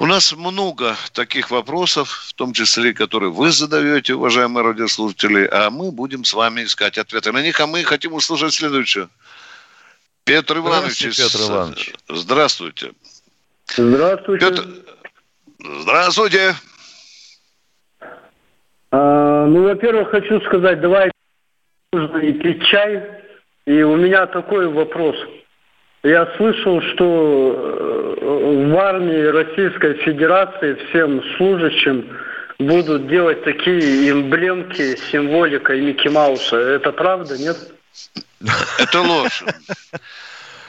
У 0.00 0.06
нас 0.06 0.32
много 0.36 0.96
таких 1.12 1.50
вопросов, 1.52 2.08
в 2.28 2.32
том 2.34 2.52
числе, 2.52 2.92
которые 2.92 3.30
вы 3.30 3.52
задаете, 3.52 4.14
уважаемые 4.14 4.64
радиослушатели, 4.64 5.48
а 5.50 5.70
мы 5.70 5.92
будем 5.92 6.24
с 6.24 6.34
вами 6.34 6.64
искать 6.64 6.98
ответы 6.98 7.30
на 7.30 7.42
них, 7.42 7.60
а 7.60 7.66
мы 7.68 7.84
хотим 7.84 8.14
услышать 8.14 8.54
следующее. 8.54 9.08
Петр 10.24 10.58
Иванович. 10.58 11.14
Здравствуйте, 11.14 11.22
Петр 11.22 11.52
Иванович. 11.52 11.94
Здравствуйте. 12.08 12.92
Здравствуйте. 13.68 14.46
Петр... 14.46 14.64
Здравствуйте. 15.60 16.54
А, 18.90 19.46
ну, 19.46 19.62
во-первых, 19.62 20.10
хочу 20.10 20.40
сказать, 20.40 20.80
давай 20.80 21.12
нужно 21.92 22.18
и 22.18 22.32
пить 22.32 22.64
чай. 22.66 23.00
И 23.66 23.82
у 23.82 23.96
меня 23.96 24.26
такой 24.26 24.66
вопрос– 24.66 25.16
я 26.04 26.30
слышал, 26.36 26.80
что 26.92 27.54
э, 27.56 28.70
в 28.70 28.78
армии 28.78 29.24
Российской 29.24 29.94
Федерации 30.04 30.74
всем 30.88 31.22
служащим 31.36 32.06
будут 32.58 33.08
делать 33.08 33.42
такие 33.42 34.10
эмблемки 34.10 34.96
с 34.96 35.10
символикой 35.10 35.80
Микки 35.80 36.08
Мауса. 36.08 36.56
Это 36.56 36.92
правда, 36.92 37.38
нет? 37.38 37.56
Это 38.78 39.00
ложь. 39.00 39.42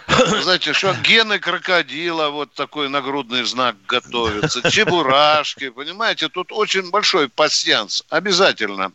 Знаете, 0.08 0.72
что 0.72 0.96
гены 1.04 1.40
крокодила, 1.40 2.30
вот 2.30 2.54
такой 2.54 2.90
нагрудный 2.90 3.44
знак 3.44 3.76
готовится, 3.88 4.70
чебурашки, 4.72 5.70
понимаете, 5.70 6.30
тут 6.30 6.52
очень 6.52 6.92
большой 6.92 7.28
пассианс, 7.28 8.04
обязательно. 8.10 8.92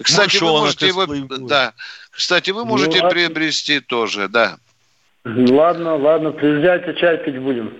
Кстати, 0.00 0.38
вы 0.38 0.50
можете 0.50 0.86
его, 0.86 1.06
да, 1.06 1.74
кстати, 2.10 2.50
вы 2.50 2.64
можете 2.64 3.00
ну, 3.00 3.08
а 3.08 3.10
приобрести 3.10 3.80
тоже, 3.80 4.28
да. 4.28 4.58
Ладно, 5.24 5.96
ладно, 5.96 6.32
приезжайте, 6.32 6.94
чай 6.94 7.16
пить 7.18 7.38
будем. 7.38 7.72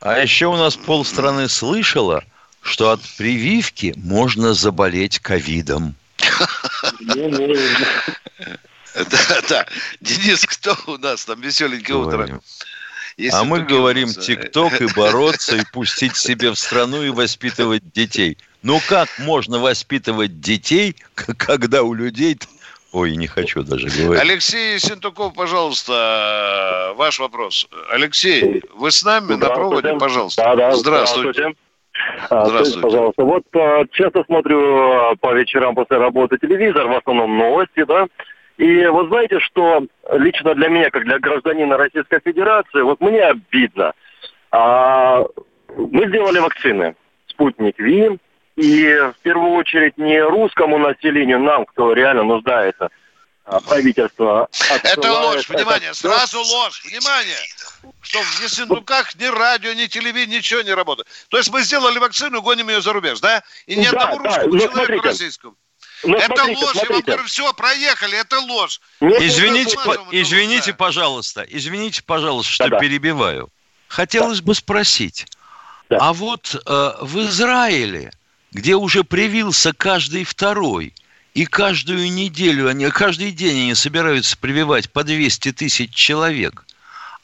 А 0.00 0.18
еще 0.18 0.46
у 0.46 0.56
нас 0.56 0.76
полстраны 0.76 1.48
слышало, 1.48 2.22
что 2.62 2.90
от 2.90 3.00
прививки 3.18 3.94
можно 3.96 4.54
заболеть 4.54 5.18
ковидом. 5.18 5.94
Да, 8.94 9.40
да. 9.48 9.66
Денис, 10.00 10.46
кто 10.46 10.76
у 10.86 10.98
нас 10.98 11.24
там 11.24 11.40
веселенькое 11.40 11.98
утро? 11.98 12.40
Если 13.16 13.36
а 13.36 13.44
мы 13.44 13.60
говорим 13.60 14.08
ТикТок 14.08 14.80
и 14.80 14.86
бороться, 14.94 15.56
и 15.56 15.64
пустить 15.72 16.16
себе 16.16 16.50
в 16.50 16.56
страну 16.56 17.02
и 17.02 17.10
воспитывать 17.10 17.92
детей. 17.92 18.38
Ну 18.62 18.80
как 18.88 19.08
можно 19.18 19.58
воспитывать 19.58 20.40
детей, 20.40 20.96
когда 21.14 21.82
у 21.82 21.92
людей... 21.92 22.38
Ой, 22.94 23.16
не 23.16 23.26
хочу 23.26 23.64
даже 23.64 23.88
говорить. 23.88 24.22
Алексей 24.22 24.78
Сентуков, 24.78 25.34
пожалуйста, 25.34 26.92
ваш 26.94 27.18
вопрос. 27.18 27.68
Алексей, 27.90 28.62
вы 28.72 28.92
с 28.92 29.04
нами 29.04 29.34
на 29.34 29.48
проводе, 29.48 29.94
пожалуйста. 29.98 30.44
Да, 30.44 30.54
да, 30.54 30.72
здравствуйте. 30.76 31.54
А, 32.30 32.44
здравствуйте. 32.44 32.80
пожалуйста. 32.80 33.24
Вот 33.24 33.42
а, 33.56 33.84
часто 33.90 34.22
смотрю 34.24 34.60
а, 34.60 35.16
по 35.16 35.34
вечерам 35.34 35.74
после 35.74 35.96
работы 35.96 36.38
телевизор, 36.38 36.86
в 36.86 36.96
основном 36.96 37.36
новости, 37.36 37.84
да, 37.84 38.06
и 38.58 38.86
вы 38.86 39.08
знаете, 39.08 39.40
что 39.40 39.84
лично 40.12 40.54
для 40.54 40.68
меня, 40.68 40.90
как 40.90 41.02
для 41.02 41.18
гражданина 41.18 41.76
Российской 41.76 42.20
Федерации, 42.24 42.82
вот 42.82 43.00
мне 43.00 43.22
обидно. 43.22 43.92
А, 44.52 45.24
мы 45.76 46.06
сделали 46.06 46.38
вакцины. 46.38 46.94
Спутник 47.26 47.76
Ви. 47.80 48.20
И 48.56 48.84
в 48.84 49.14
первую 49.22 49.52
очередь 49.52 49.98
не 49.98 50.20
русскому 50.22 50.78
населению, 50.78 51.40
нам, 51.40 51.64
кто 51.66 51.92
реально 51.92 52.22
нуждается, 52.22 52.90
а 53.44 53.60
правительство. 53.60 54.48
Это 54.70 55.12
ложь, 55.12 55.48
внимание, 55.48 55.90
это... 55.90 55.98
сразу 55.98 56.38
ложь, 56.40 56.82
внимание, 56.84 57.36
что 58.00 58.20
в 58.20 58.42
Ессентуках 58.42 59.14
ни 59.16 59.26
радио, 59.26 59.72
ни 59.72 59.86
телевидение, 59.86 60.38
ничего 60.38 60.62
не 60.62 60.72
работает. 60.72 61.08
То 61.28 61.38
есть 61.38 61.50
мы 61.50 61.62
сделали 61.62 61.98
вакцину, 61.98 62.42
гоним 62.42 62.68
ее 62.68 62.80
за 62.80 62.92
рубеж, 62.92 63.20
да? 63.20 63.42
И 63.66 63.76
ни 63.76 63.84
да, 63.84 63.90
одному 63.90 64.22
да, 64.22 64.28
русскому 64.28 64.58
человеку 64.58 64.72
смотрите, 64.74 65.08
российскому. 65.08 65.56
Ну, 66.04 66.16
это 66.16 66.26
смотрите, 66.26 66.64
ложь, 66.64 66.72
смотрите. 66.72 66.84
я 66.86 66.94
вам 66.94 67.02
говорю, 67.02 67.24
все, 67.24 67.52
проехали, 67.54 68.18
это 68.18 68.38
ложь. 68.40 68.80
Нет, 69.00 69.20
извините, 69.20 69.76
по, 69.84 69.96
извините, 70.12 70.72
пожалуйста, 70.74 71.44
извините, 71.48 72.02
пожалуйста, 72.02 72.52
что 72.52 72.68
да, 72.68 72.78
перебиваю. 72.78 73.50
Хотелось 73.88 74.40
да. 74.40 74.46
бы 74.46 74.54
спросить, 74.54 75.26
да. 75.90 75.98
а 76.00 76.12
вот 76.12 76.54
э, 76.54 76.92
в 77.00 77.18
Израиле, 77.20 78.10
где 78.54 78.76
уже 78.76 79.02
привился 79.02 79.72
каждый 79.72 80.24
второй, 80.24 80.94
и 81.34 81.44
каждую 81.44 82.10
неделю, 82.12 82.68
они, 82.68 82.88
каждый 82.88 83.32
день 83.32 83.62
они 83.62 83.74
собираются 83.74 84.38
прививать 84.38 84.90
по 84.90 85.02
200 85.02 85.52
тысяч 85.52 85.92
человек, 85.92 86.64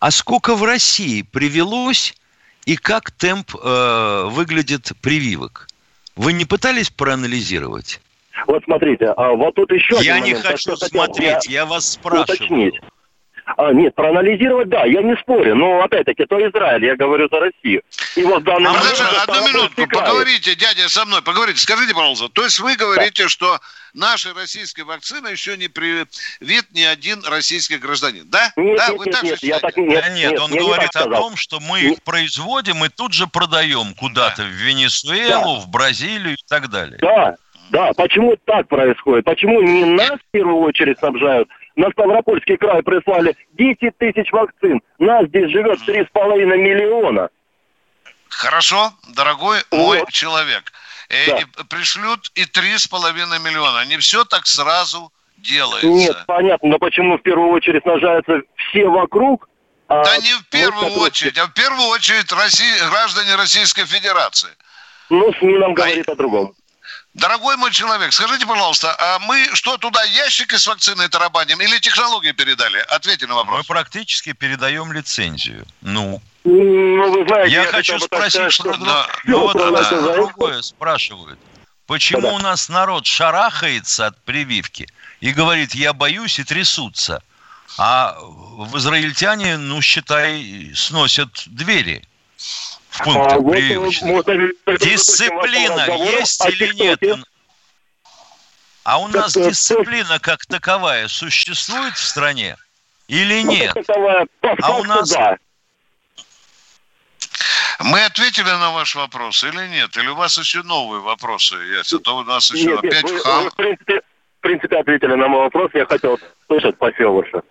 а 0.01 0.11
сколько 0.11 0.57
в 0.57 0.65
России 0.65 1.23
привелось 1.23 2.15
и 2.67 2.77
как 2.77 3.13
темп 3.13 3.55
э, 3.55 4.25
выглядит 4.31 4.93
прививок? 5.01 5.69
Вы 6.17 6.33
не 6.33 6.45
пытались 6.45 6.91
проанализировать? 6.91 8.01
Вот 8.47 8.65
смотрите, 8.65 9.07
а 9.17 9.33
вот 9.33 9.55
тут 9.55 9.71
еще... 9.71 9.97
Я 10.03 10.19
не 10.19 10.33
момент, 10.33 10.47
хочу 10.47 10.77
смотреть, 10.77 11.47
я, 11.47 11.61
я 11.61 11.67
вас 11.67 11.93
спрашиваю. 11.93 12.25
Уточнить. 12.25 12.75
А, 13.57 13.73
нет, 13.73 13.95
проанализировать, 13.95 14.69
да, 14.69 14.85
я 14.85 15.03
не 15.03 15.17
спорю, 15.17 15.55
но 15.55 15.83
опять-таки 15.83 16.23
это 16.23 16.37
Израиль, 16.49 16.85
я 16.85 16.97
говорю 16.97 17.29
за 17.31 17.41
Россию. 17.41 17.83
И 18.17 18.23
вот 18.23 18.45
данный 18.45 18.71
а 18.71 18.73
момент, 18.73 19.01
одну 19.27 19.49
минутку, 19.49 19.87
поговорите, 19.87 20.55
дядя, 20.55 20.89
со 20.89 21.05
мной, 21.05 21.23
поговорите, 21.23 21.61
скажите, 21.61 21.95
пожалуйста, 21.95 22.29
то 22.29 22.45
есть 22.45 22.59
вы 22.61 22.77
говорите, 22.77 23.25
да. 23.25 23.29
что 23.29 23.59
нашей 23.95 24.33
российской 24.33 24.83
вакцины 24.83 25.29
еще 25.29 25.57
не 25.57 25.69
привит 25.69 26.09
ни 26.73 26.83
один 26.83 27.23
российский 27.29 27.79
гражданин, 27.79 28.29
да? 28.29 28.53
Нет, 28.57 28.79
да, 28.79 28.89
нет, 28.89 28.99
вы 28.99 29.05
нет, 29.07 29.15
так 29.15 29.23
нет, 29.25 29.43
я 29.43 29.59
так, 29.59 29.77
нет, 29.77 30.01
да 30.03 30.09
нет, 30.11 30.31
нет, 30.33 30.41
он 30.41 30.51
говорит 30.51 30.91
не 30.95 31.01
о 31.01 31.07
том, 31.07 31.37
что 31.37 31.61
мы 31.61 31.81
их 31.81 32.03
производим 32.03 32.85
и 32.85 32.89
тут 32.89 33.13
же 33.13 33.27
продаем 33.27 33.95
куда-то 33.95 34.43
да. 34.43 34.49
в 34.49 34.53
Венесуэлу, 34.53 35.57
да. 35.57 35.61
в 35.61 35.69
Бразилию 35.69 36.35
и 36.35 36.45
так 36.49 36.69
далее. 36.69 36.99
Да, 37.01 37.37
да, 37.71 37.93
почему 37.97 38.37
так 38.45 38.69
происходит? 38.69 39.25
Почему 39.25 39.61
не 39.63 39.85
нас 39.85 40.19
в 40.19 40.31
первую 40.33 40.59
очередь 40.59 40.99
снабжают? 40.99 41.49
На 41.81 41.91
Ставропольский 41.93 42.59
край 42.59 42.83
прислали 42.83 43.35
10 43.55 43.97
тысяч 43.97 44.31
вакцин. 44.33 44.83
Нас 44.99 45.27
здесь 45.29 45.51
живет 45.51 45.79
3,5 45.89 46.45
миллиона. 46.59 47.31
Хорошо, 48.29 48.93
дорогой 49.17 49.61
вот. 49.71 49.79
мой 49.79 50.05
человек. 50.11 50.71
Э, 51.09 51.27
да. 51.27 51.39
И 51.39 51.45
пришлют 51.71 52.31
и 52.35 52.43
3,5 52.43 53.43
миллиона. 53.43 53.87
Не 53.87 53.97
все 53.97 54.27
так 54.27 54.47
сразу 54.47 55.11
делается. 55.39 55.87
Нет, 55.87 56.19
понятно, 56.27 56.69
но 56.69 56.79
почему 56.79 57.17
в 57.17 57.23
первую 57.23 57.49
очередь 57.49 57.83
снажаются 57.83 58.43
все 58.57 58.87
вокруг? 58.87 59.49
А 59.89 60.05
да 60.05 60.19
не 60.19 60.35
в 60.35 60.51
первую 60.51 60.91
вот 60.91 61.09
очередь, 61.09 61.39
а 61.39 61.47
в 61.47 61.55
первую 61.55 61.89
очередь 61.89 62.31
России, 62.31 62.91
граждане 62.91 63.37
Российской 63.37 63.87
Федерации. 63.87 64.51
Ну, 65.09 65.33
СМИ 65.33 65.57
нам 65.57 65.73
говорит 65.73 66.07
а... 66.11 66.13
о 66.13 66.15
другом. 66.15 66.53
Дорогой 67.15 67.57
мой 67.57 67.73
человек, 67.73 68.13
скажите, 68.13 68.47
пожалуйста, 68.47 68.95
а 68.97 69.19
мы 69.19 69.49
что, 69.55 69.77
туда 69.79 70.03
ящики 70.05 70.55
с 70.55 70.67
вакциной 70.67 71.09
тарабаним 71.09 71.61
или 71.61 71.79
технологии 71.79 72.31
передали? 72.31 72.79
Ответьте 72.89 73.27
на 73.27 73.35
вопрос. 73.35 73.59
Мы 73.59 73.65
практически 73.65 74.33
передаем 74.33 74.93
лицензию. 74.93 75.67
Ну, 75.81 76.23
ну 76.45 77.13
вы 77.13 77.27
знаете, 77.27 77.53
я, 77.53 77.63
я 77.63 77.73
хочу 77.73 77.99
спросить, 77.99 78.53
что... 78.53 78.77
Да. 78.77 79.09
Ну, 79.25 79.41
вот 79.41 79.57
да. 79.57 80.15
другое 80.15 80.63
спрашивают. 80.63 81.41
Почему 81.87 82.23
да. 82.23 82.33
у 82.35 82.39
нас 82.39 82.69
народ 82.69 83.07
шарахается 83.07 84.07
от 84.07 84.23
прививки 84.23 84.87
и 85.19 85.33
говорит, 85.33 85.75
я 85.75 85.93
боюсь 85.93 86.39
и 86.39 86.45
трясутся, 86.45 87.25
а 87.77 88.17
в 88.21 88.79
израильтяне, 88.79 89.57
ну, 89.57 89.83
считай, 89.83 90.71
сносят 90.77 91.43
двери 91.47 92.05
в 93.01 93.05
пунктах 93.05 93.39
а, 93.39 93.51
прививочных. 93.51 94.13
Вот, 94.13 94.27
Дисциплина 94.81 95.87
есть 96.13 96.45
или 96.47 96.75
нет? 96.75 97.25
А 98.85 98.99
у 98.99 99.09
нас 99.09 99.35
дисциплина 99.35 100.19
как 100.19 100.47
таковая 100.47 101.09
существует 101.09 101.95
в 101.95 102.03
стране 102.03 102.57
или 103.09 103.43
ну, 103.43 103.53
нет? 103.53 103.77
А 104.63 104.77
у 104.77 104.85
нас... 104.85 105.15
Мы 107.81 108.05
ответили 108.05 108.45
на 108.45 108.73
ваш 108.73 108.95
вопрос 108.95 109.43
или 109.43 109.69
нет? 109.69 109.97
Или 109.97 110.09
у 110.09 110.15
вас 110.15 110.39
еще 110.39 110.63
новые 110.63 111.01
вопросы 111.01 111.57
есть? 111.57 111.93
А 111.93 111.99
то 111.99 112.17
у 112.19 112.25
нас 112.25 112.51
еще 112.51 112.67
нет, 112.67 112.79
опять 112.79 113.05
нет, 113.05 113.23
хам... 113.23 113.45
Вы, 113.45 113.51
в, 113.51 113.55
принципе, 113.55 114.01
в 114.01 114.41
принципе, 114.41 114.77
ответили 114.79 115.15
на 115.15 115.29
мой 115.29 115.41
вопрос. 115.41 115.71
Я 115.73 115.87
хотел 115.87 116.19
слышать, 116.47 116.75
спасибо 116.77 117.13
большое. 117.13 117.43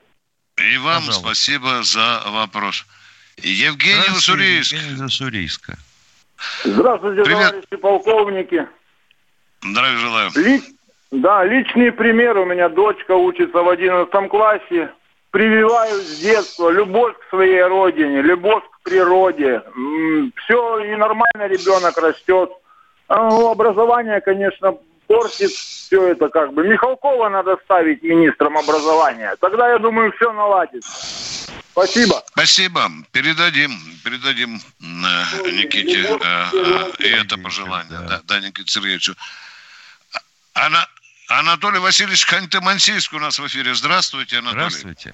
И 0.58 0.78
вам 0.78 0.98
Пожалуйста. 0.98 1.22
спасибо 1.22 1.84
за 1.84 2.24
вопрос. 2.28 2.86
Евгений 3.44 4.12
Уссурийск. 4.16 4.74
Евгений 4.74 5.06
Уссурийска. 5.06 5.78
Здравствуйте, 6.64 7.24
Привет. 7.24 7.50
товарищи 7.50 7.76
полковники. 7.82 8.68
Здравия 9.62 9.98
желаю. 9.98 10.32
Ли... 10.36 10.62
Да, 11.12 11.44
личный 11.44 11.92
пример. 11.92 12.38
У 12.38 12.46
меня 12.46 12.70
дочка 12.70 13.12
учится 13.12 13.62
в 13.62 13.70
11 13.70 14.30
классе. 14.30 14.92
Прививаю 15.32 16.02
с 16.02 16.20
детства 16.20 16.70
любовь 16.70 17.16
к 17.20 17.30
своей 17.30 17.62
родине, 17.64 18.22
любовь 18.22 18.64
к 18.72 18.84
природе. 18.84 19.62
Все, 20.36 20.80
и 20.80 20.96
нормально 20.96 21.48
ребенок 21.48 21.98
растет. 21.98 22.52
А, 23.08 23.52
образование, 23.52 24.22
конечно, 24.22 24.76
портит 25.08 25.52
все 25.52 26.08
это 26.08 26.30
как 26.30 26.54
бы. 26.54 26.68
Михалкова 26.68 27.30
надо 27.30 27.58
ставить 27.64 28.04
министром 28.04 28.58
образования. 28.58 29.36
Тогда, 29.40 29.72
я 29.72 29.80
думаю, 29.80 30.12
все 30.14 30.32
наладится. 30.32 30.90
Спасибо. 31.80 32.24
Спасибо. 32.28 32.82
Передадим, 33.12 33.72
передадим 34.04 34.60
э, 34.82 35.52
Никите 35.52 36.02
э, 36.02 36.18
э, 36.20 36.92
и 37.00 37.10
это 37.10 37.38
пожелание. 37.38 38.00
Да, 38.08 38.22
да 38.26 38.40
Никите 38.40 38.68
Сергеевичу. 38.68 39.16
Ана, 40.54 40.86
Анатолий 41.30 41.80
Васильевич 41.80 42.28
Ханты-Мансийск 42.28 43.16
у 43.16 43.20
нас 43.20 43.40
в 43.40 43.48
эфире. 43.48 43.74
Здравствуйте, 43.76 44.40
Анатолий. 44.40 44.70
Здравствуйте. 44.70 45.14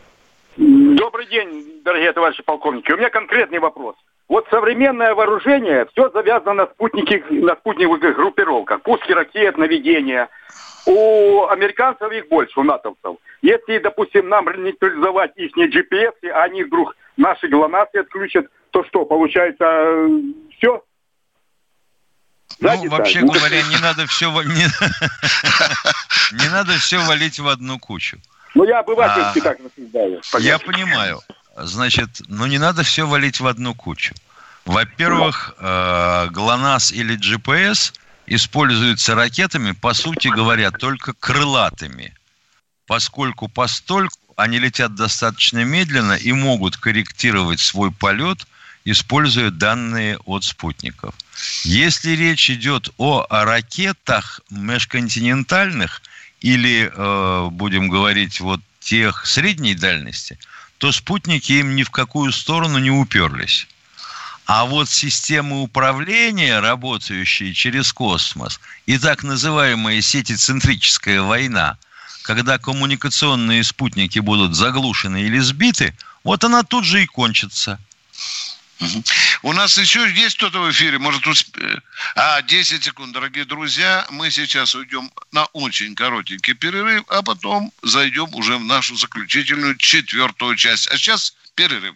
Добрый 0.57 1.27
день, 1.27 1.81
дорогие 1.83 2.13
товарищи 2.13 2.41
полковники. 2.41 2.91
У 2.91 2.97
меня 2.97 3.09
конкретный 3.09 3.59
вопрос. 3.59 3.95
Вот 4.27 4.47
современное 4.49 5.13
вооружение, 5.13 5.85
все 5.91 6.09
завязано 6.09 6.53
на 6.53 6.65
спутнике, 6.65 7.23
на 7.29 7.55
спутниковых 7.55 8.15
группировках. 8.15 8.81
Пуски 8.81 9.11
ракет, 9.11 9.57
наведения– 9.57 10.29
у 10.85 11.47
американцев 11.47 12.11
их 12.11 12.27
больше, 12.29 12.59
у 12.59 12.63
натовцев. 12.63 13.17
Если, 13.41 13.79
допустим, 13.79 14.29
нам 14.29 14.45
нейтрализовать 14.63 15.31
их 15.35 15.51
GPS, 15.55 16.29
а 16.29 16.43
они 16.43 16.63
вдруг 16.63 16.95
наши 17.17 17.47
ГЛОНАСС 17.47 17.89
отключат, 17.93 18.45
то 18.71 18.83
что, 18.85 19.05
получается, 19.05 19.65
все? 20.57 20.83
Ну, 22.59 22.89
вообще 22.89 23.21
говоря, 23.21 23.61
не 23.63 23.77
надо 23.81 24.05
все 24.07 24.31
не, 24.43 24.65
не 26.43 26.49
надо 26.49 26.73
все 26.73 26.99
валить 26.99 27.39
в 27.39 27.47
одну 27.47 27.79
кучу. 27.79 28.17
Ну, 28.53 28.63
я 28.63 28.79
обывательски 28.79 29.39
а, 29.39 29.43
так 29.43 29.57
рассуждаю. 29.59 30.21
Я 30.39 30.59
понимаю. 30.59 31.19
Значит, 31.57 32.09
ну 32.27 32.45
не 32.47 32.57
надо 32.57 32.83
все 32.83 33.05
валить 33.05 33.39
в 33.39 33.47
одну 33.47 33.73
кучу. 33.73 34.13
Во-первых, 34.65 35.55
э, 35.59 36.27
ГЛОНАСС 36.31 36.91
или 36.91 37.17
GPS– 37.17 37.93
используются 38.27 39.15
ракетами, 39.15 39.71
по 39.71 39.93
сути 39.93 40.27
говоря, 40.27 40.71
только 40.71 41.13
крылатыми, 41.13 42.13
поскольку 42.87 43.47
постольку 43.47 44.17
они 44.35 44.59
летят 44.59 44.95
достаточно 44.95 45.63
медленно 45.63 46.13
и 46.13 46.31
могут 46.31 46.77
корректировать 46.77 47.59
свой 47.59 47.91
полет, 47.91 48.45
используя 48.83 49.49
данные 49.49 50.17
от 50.25 50.43
спутников. 50.43 51.15
Если 51.63 52.11
речь 52.11 52.49
идет 52.49 52.89
о 52.97 53.25
ракетах 53.29 54.41
межконтинентальных 54.49 56.01
или, 56.41 56.91
э, 56.93 57.47
будем 57.51 57.89
говорить, 57.89 58.39
вот 58.39 58.61
тех 58.79 59.25
средней 59.25 59.73
дальности, 59.73 60.37
то 60.77 60.91
спутники 60.91 61.53
им 61.53 61.75
ни 61.75 61.83
в 61.83 61.89
какую 61.89 62.31
сторону 62.31 62.77
не 62.77 62.91
уперлись. 62.91 63.67
А 64.45 64.65
вот 64.65 64.89
системы 64.89 65.61
управления, 65.61 66.59
работающие 66.59 67.53
через 67.53 67.91
космос, 67.91 68.59
и 68.85 68.97
так 68.97 69.23
называемая 69.23 70.01
сетицентрическая 70.01 71.21
война, 71.21 71.77
когда 72.21 72.57
коммуникационные 72.57 73.63
спутники 73.63 74.19
будут 74.19 74.55
заглушены 74.55 75.23
или 75.23 75.39
сбиты, 75.39 75.95
вот 76.23 76.43
она 76.43 76.63
тут 76.63 76.85
же 76.85 77.03
и 77.03 77.07
кончится. 77.07 77.79
У 79.41 79.53
нас 79.53 79.77
еще 79.77 80.11
есть 80.11 80.37
кто-то 80.37 80.59
в 80.59 80.71
эфире? 80.71 80.99
Может, 80.99 81.25
усп... 81.27 81.57
А, 82.15 82.41
10 82.41 82.83
секунд, 82.83 83.13
дорогие 83.13 83.45
друзья. 83.45 84.05
Мы 84.09 84.29
сейчас 84.31 84.75
уйдем 84.75 85.09
на 85.31 85.45
очень 85.53 85.95
коротенький 85.95 86.53
перерыв, 86.53 87.05
а 87.07 87.21
потом 87.21 87.71
зайдем 87.83 88.33
уже 88.35 88.57
в 88.57 88.65
нашу 88.65 88.95
заключительную 88.95 89.75
четвертую 89.77 90.55
часть. 90.55 90.87
А 90.89 90.97
сейчас 90.97 91.35
перерыв. 91.55 91.95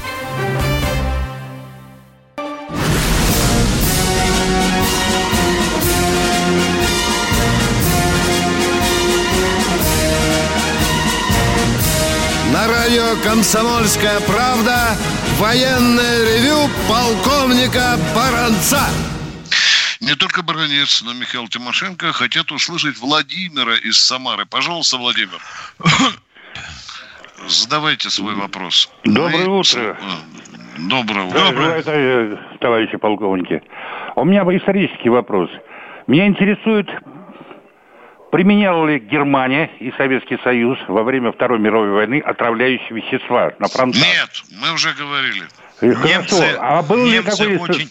На 12.51 12.67
радио 12.67 13.15
«Комсомольская 13.23 14.19
правда» 14.21 14.97
военное 15.39 16.25
ревю 16.25 16.69
полковника 16.87 17.97
Баранца. 18.13 18.87
Не 19.99 20.15
только 20.15 20.41
Баранец, 20.43 21.01
но 21.01 21.13
Михаил 21.13 21.47
Тимошенко 21.47 22.11
хотят 22.11 22.51
услышать 22.51 22.97
Владимира 22.97 23.77
из 23.77 23.99
Самары. 23.99 24.45
Пожалуйста, 24.45 24.97
Владимир. 24.97 25.41
Задавайте 27.47 28.09
свой 28.09 28.35
вопрос. 28.35 28.89
Доброе 29.03 29.45
Мы... 29.45 29.59
утро. 29.59 29.97
Доброе 30.77 31.25
утро. 31.25 31.39
Доброе. 31.39 31.83
Доброе, 31.83 32.39
товарищи 32.59 32.97
полковники. 32.97 33.61
У 34.15 34.25
меня 34.25 34.41
исторический 34.41 35.09
вопрос. 35.09 35.49
Меня 36.07 36.27
интересует, 36.27 36.87
применяла 38.31 38.87
ли 38.87 38.99
Германия 38.99 39.69
и 39.79 39.91
Советский 39.97 40.37
Союз 40.43 40.77
во 40.87 41.03
время 41.03 41.31
Второй 41.31 41.59
мировой 41.59 41.91
войны 41.91 42.19
отравляющие 42.19 42.89
вещества 42.91 43.51
на 43.59 43.67
фронтах? 43.67 44.01
Нет, 44.01 44.43
мы 44.59 44.73
уже 44.73 44.93
говорили. 44.93 45.43
Немцы, 45.81 46.55
а 46.59 46.81
было 46.83 47.05
ли 47.05 47.21
какое 47.21 47.57
очень, 47.57 47.89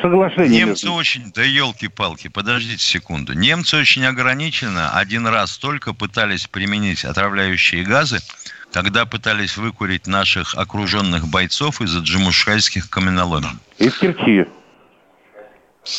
соглашение? 0.00 0.64
Немцы 0.64 0.90
очень, 0.90 1.30
да 1.32 1.42
елки-палки, 1.42 2.28
подождите 2.28 2.82
секунду. 2.82 3.32
Немцы 3.32 3.76
очень 3.76 4.04
ограниченно 4.04 4.90
один 4.90 5.26
раз 5.26 5.56
только 5.58 5.94
пытались 5.94 6.46
применить 6.46 7.04
отравляющие 7.04 7.84
газы 7.84 8.18
когда 8.72 9.06
пытались 9.06 9.56
выкурить 9.56 10.06
наших 10.06 10.54
окруженных 10.54 11.26
бойцов 11.28 11.80
из-за 11.80 12.00
джимушкайских 12.00 12.90
каменоломен. 12.90 13.58
Из 13.78 13.96
Керчи. 13.98 14.46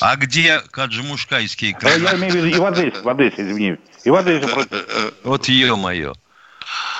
А 0.01 0.15
где 0.15 0.61
каджимушкайские 0.72 1.74
каменоломни? 1.74 2.09
Я 2.09 2.17
имею 2.17 2.32
в 2.32 2.36
виду 2.36 2.47
и 2.47 2.59
в 2.59 2.65
Одессе, 2.65 3.01
в 3.01 3.09
Одессе, 3.09 3.41
извини. 3.41 3.78
И 4.03 4.09
в 4.09 4.15
Одессе. 4.15 4.47
Вот 5.24 5.47
ё-моё. 5.47 6.13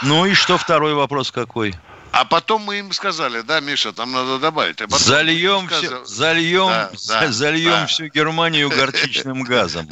Ну 0.04 0.26
и 0.26 0.34
что 0.34 0.58
второй 0.58 0.94
вопрос 0.94 1.32
какой? 1.32 1.76
А 2.12 2.26
потом 2.26 2.64
мы 2.64 2.80
им 2.80 2.92
сказали, 2.92 3.42
да, 3.42 3.60
Миша, 3.60 3.94
там 3.94 4.12
надо 4.12 4.40
добавить. 4.40 4.82
А 4.82 4.88
зальем 4.90 5.68
все, 5.68 6.04
зальем, 6.06 6.68
да, 6.68 6.90
да, 7.08 7.28
зальем 7.32 7.72
да. 7.72 7.86
всю 7.86 8.08
Германию 8.08 8.70
горчичным 8.70 9.42
газом. 9.44 9.88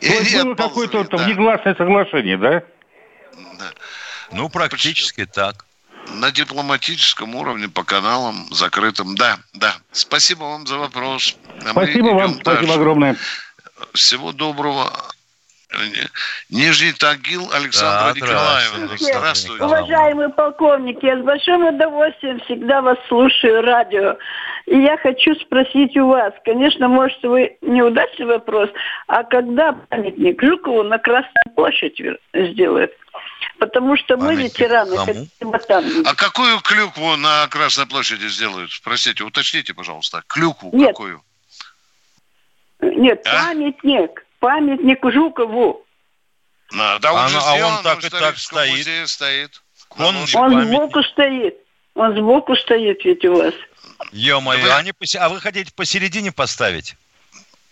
И 0.00 0.42
было 0.42 0.54
какое-то 0.54 1.16
внегласное 1.16 1.74
соглашение, 1.74 2.36
да? 2.36 2.62
Ну, 4.32 4.48
практически 4.48 5.24
Почти. 5.24 5.40
так. 5.40 5.64
На 6.20 6.30
дипломатическом 6.30 7.34
уровне, 7.34 7.68
по 7.68 7.82
каналам 7.82 8.46
закрытым. 8.52 9.16
Да, 9.16 9.38
да. 9.54 9.74
Спасибо 9.90 10.44
вам 10.44 10.66
за 10.66 10.78
вопрос. 10.78 11.36
А 11.64 11.70
спасибо 11.70 12.08
вам, 12.08 12.38
дальше. 12.38 12.40
спасибо 12.42 12.74
огромное. 12.74 13.16
Всего 13.92 14.32
доброго. 14.32 14.92
Нижний 16.48 16.92
Тагил 16.92 17.50
Александра 17.52 18.14
да, 18.14 18.20
Николаевна. 18.20 18.96
Здравствуйте. 18.96 19.64
Уважаемые 19.64 20.28
полковники, 20.28 21.04
я 21.04 21.20
с 21.20 21.24
большим 21.24 21.66
удовольствием 21.66 22.40
всегда 22.40 22.82
вас 22.82 22.98
слушаю, 23.08 23.62
радио. 23.62 24.16
И 24.66 24.78
я 24.78 24.96
хочу 24.96 25.34
спросить 25.36 25.96
у 25.96 26.08
вас, 26.08 26.32
конечно, 26.44 26.88
может, 26.88 27.22
вы 27.22 27.56
неудачный 27.62 28.26
вопрос, 28.26 28.70
а 29.06 29.22
когда 29.24 29.72
памятник 29.72 30.42
Жукову 30.42 30.82
на 30.82 30.98
Красной 30.98 31.54
площади 31.54 32.16
сделают? 32.32 32.92
Потому 33.58 33.96
что 33.96 34.16
мы 34.16 34.34
Памятник 34.34 34.58
ветераны. 34.58 36.02
А 36.04 36.14
какую 36.14 36.60
клюкву 36.60 37.16
на 37.16 37.48
Красной 37.48 37.86
площади 37.86 38.28
сделают? 38.28 38.70
Простите, 38.82 39.24
уточните, 39.24 39.72
пожалуйста. 39.72 40.22
Клюкву 40.26 40.70
Нет. 40.72 40.88
какую? 40.88 41.22
Нет, 42.80 43.22
а? 43.26 43.46
памятник. 43.46 44.26
Памятник 44.38 45.00
Жукову. 45.02 45.84
А, 46.78 46.98
да, 46.98 47.12
он, 47.12 47.20
а, 47.20 47.28
же 47.28 47.40
сделан, 47.40 47.62
а 47.62 47.76
он 47.78 47.82
так 47.82 48.04
и 48.04 48.10
так 48.10 48.38
стоит. 48.38 49.08
стоит. 49.08 49.62
Он, 49.96 50.16
он 50.34 50.66
сбоку 50.66 51.02
стоит. 51.02 51.56
Он 51.94 52.14
сбоку 52.14 52.54
стоит 52.56 53.02
ведь 53.04 53.24
у 53.24 53.36
вас. 53.36 53.54
Ё-моё, 54.12 54.62
вы... 54.62 54.72
они, 54.72 54.92
а 55.18 55.28
вы 55.30 55.40
хотите 55.40 55.72
посередине 55.74 56.32
поставить? 56.32 56.96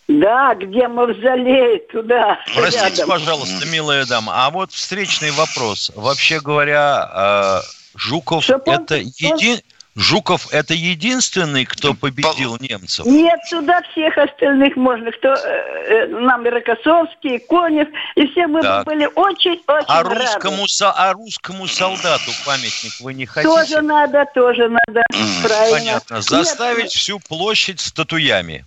Да, 0.07 0.55
где 0.55 0.86
мавзолей, 0.86 1.78
туда. 1.90 2.38
Простите, 2.55 2.88
рядом. 2.90 3.09
пожалуйста, 3.09 3.66
милая 3.66 4.05
дама, 4.05 4.32
а 4.46 4.50
вот 4.50 4.70
встречный 4.70 5.30
вопрос. 5.30 5.90
Вообще 5.94 6.40
говоря, 6.40 7.11
э, 7.14 7.61
Жуков 7.96 8.44
Что 8.44 8.61
это 8.66 8.96
един... 8.96 9.61
Жуков 9.96 10.52
это 10.52 10.74
единственный, 10.74 11.64
кто 11.64 11.94
победил 11.94 12.57
немцев? 12.59 13.07
Нет, 13.07 13.38
сюда 13.46 13.80
всех 13.92 14.18
остальных 14.18 14.74
можно. 14.74 15.12
Кто 15.12 15.34
э, 15.34 15.36
э 15.36 16.07
нам 16.09 16.44
и 16.44 16.50
Рокоссовский, 16.50 17.36
и 17.36 17.38
Конев, 17.38 17.86
и 18.16 18.26
все 18.26 18.48
мы 18.48 18.61
так. 18.61 18.84
были 18.86 19.09
очень-очень 19.14 19.84
а 19.86 20.02
русскому, 20.02 20.66
со, 20.66 20.90
а 20.90 21.12
русскому 21.12 21.68
солдату 21.68 22.32
памятник 22.44 22.92
вы 23.00 23.14
не 23.14 23.24
хотите? 23.24 23.55
Тоже 23.55 23.82
надо, 23.82 24.26
тоже 24.34 24.68
надо. 24.68 25.02
Правильно. 25.44 25.78
Понятно. 25.78 26.22
Заставить 26.22 26.84
Нет. 26.84 26.92
всю 26.92 27.20
площадь 27.20 27.78
статуями. 27.78 28.64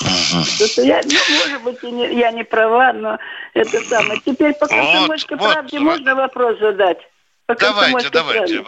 Что-то 0.00 0.82
я, 0.82 1.00
ну, 1.04 1.36
может 1.44 1.62
быть, 1.62 1.82
не, 1.82 2.14
я 2.18 2.30
не 2.30 2.44
права, 2.44 2.92
но 2.92 3.18
это 3.54 3.80
самое. 3.82 4.20
Теперь 4.24 4.54
по 4.54 4.66
комсомольской 4.66 5.36
вот, 5.36 5.52
правде 5.52 5.78
вот, 5.78 5.84
можно 5.84 6.14
вопрос 6.14 6.58
задать? 6.58 6.98
По 7.46 7.54
давайте, 7.54 8.10
давайте. 8.10 8.64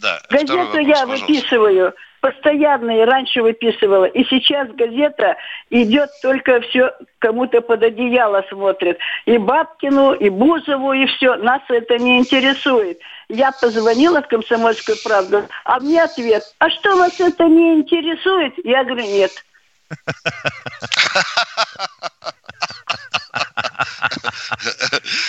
Да, 0.00 0.20
Газету 0.28 0.58
вопрос, 0.58 0.86
я 0.86 1.06
пожалуйста. 1.06 1.26
выписываю 1.26 1.94
постоянно 2.24 3.02
и 3.02 3.04
раньше 3.04 3.42
выписывала. 3.42 4.06
И 4.06 4.24
сейчас 4.24 4.68
газета 4.70 5.36
идет 5.68 6.08
только 6.22 6.62
все 6.62 6.90
кому-то 7.18 7.60
под 7.60 7.82
одеяло 7.82 8.42
смотрит. 8.48 8.98
И 9.26 9.36
Бабкину, 9.36 10.14
и 10.14 10.30
Бузову, 10.30 10.94
и 10.94 11.04
все. 11.04 11.36
Нас 11.36 11.60
это 11.68 11.98
не 11.98 12.18
интересует. 12.18 12.98
Я 13.28 13.52
позвонила 13.52 14.22
в 14.22 14.28
«Комсомольскую 14.28 14.96
правду», 15.04 15.46
а 15.64 15.80
мне 15.80 16.02
ответ, 16.02 16.44
а 16.58 16.70
что 16.70 16.96
вас 16.96 17.20
это 17.20 17.44
не 17.44 17.74
интересует? 17.74 18.54
Я 18.64 18.84
говорю, 18.84 19.04
нет. 19.04 19.32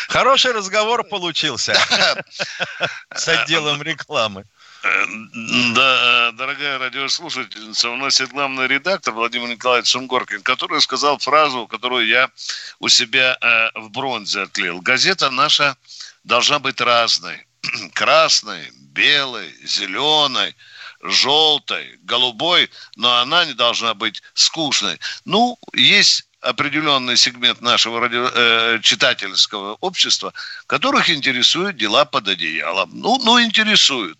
Хороший 0.10 0.52
разговор 0.54 1.04
получился 1.04 1.74
с 3.16 3.28
отделом 3.28 3.82
рекламы. 3.82 4.46
Да, 5.74 6.32
дорогая 6.34 6.78
радиослушательница, 6.78 7.90
у 7.90 7.96
нас 7.96 8.20
есть 8.20 8.32
главный 8.32 8.68
редактор 8.68 9.14
Владимир 9.14 9.50
Николаевич 9.50 9.90
Сунгоркин, 9.90 10.44
который 10.44 10.80
сказал 10.82 11.18
фразу, 11.18 11.66
которую 11.68 12.08
я 12.08 12.30
у 12.80 12.88
себя 12.88 13.36
э, 13.42 13.80
в 13.80 13.90
бронзе 13.90 14.44
отклеил. 14.44 14.82
Газета 14.82 15.32
наша 15.32 15.76
должна 16.24 16.60
быть 16.60 16.80
разной. 16.82 17.48
Красной, 17.94 18.70
белой, 18.94 19.52
зеленой, 19.64 20.56
желтой, 21.10 22.00
голубой, 22.04 22.70
но 22.96 23.18
она 23.18 23.46
не 23.46 23.54
должна 23.54 23.94
быть 23.94 24.22
скучной. 24.34 25.00
Ну, 25.26 25.58
есть 25.74 26.26
определенный 26.46 27.18
сегмент 27.18 27.62
нашего 27.62 28.00
радио, 28.00 28.30
э, 28.34 28.80
читательского 28.82 29.78
общества, 29.82 30.34
которых 30.68 31.10
интересуют 31.10 31.78
дела 31.78 32.06
под 32.06 32.28
одеялом. 32.28 32.92
Ну, 32.94 33.18
ну 33.24 33.42
интересуют. 33.42 34.18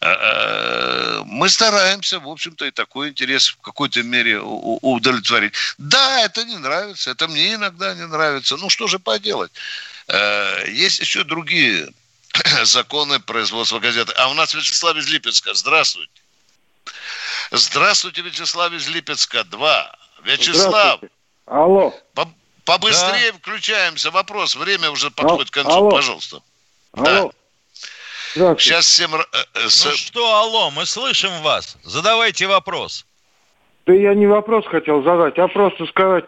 Э, 0.00 0.12
э, 0.12 1.22
мы 1.24 1.48
стараемся, 1.48 2.20
в 2.20 2.28
общем-то, 2.28 2.66
и 2.66 2.70
такой 2.70 3.08
интерес 3.08 3.48
в 3.48 3.56
какой-то 3.62 4.02
мере 4.02 4.40
удовлетворить. 4.40 5.54
Да, 5.78 6.20
это 6.20 6.44
не 6.44 6.58
нравится, 6.58 7.10
это 7.10 7.26
мне 7.28 7.54
иногда 7.54 7.94
не 7.94 8.06
нравится. 8.06 8.56
Ну, 8.56 8.68
что 8.68 8.86
же 8.86 8.98
поделать? 8.98 9.52
Э, 10.08 10.64
есть 10.68 11.00
еще 11.00 11.24
другие 11.24 11.88
законы 12.64 13.18
производства 13.20 13.78
газеты. 13.78 14.12
А 14.16 14.28
у 14.28 14.34
нас 14.34 14.54
Вячеслав 14.54 14.96
из 14.96 15.08
Липецка. 15.08 15.54
Здравствуйте. 15.54 16.21
Здравствуйте, 17.52 18.22
Вячеслав 18.22 18.72
из 18.72 18.88
Липецка. 18.88 19.44
Два. 19.44 19.94
Вячеслав. 20.24 21.00
Алло. 21.46 21.92
Побыстрее 22.64 23.32
да. 23.32 23.38
включаемся. 23.38 24.10
Вопрос. 24.10 24.56
Время 24.56 24.90
уже 24.90 25.10
подходит 25.10 25.50
к 25.50 25.54
концу. 25.54 25.70
Алло. 25.70 25.90
Пожалуйста. 25.90 26.40
Алло. 26.94 27.32
Да. 28.36 28.56
Сейчас 28.56 28.86
всем... 28.86 29.14
Э, 29.14 29.18
ну 29.54 29.92
что, 29.92 30.34
алло, 30.34 30.70
мы 30.70 30.86
слышим 30.86 31.30
вас. 31.42 31.76
Задавайте 31.82 32.46
вопрос. 32.46 33.04
Да 33.84 33.92
я 33.92 34.14
не 34.14 34.26
вопрос 34.26 34.64
хотел 34.66 35.02
задать, 35.02 35.38
а 35.38 35.48
просто 35.48 35.84
сказать, 35.86 36.24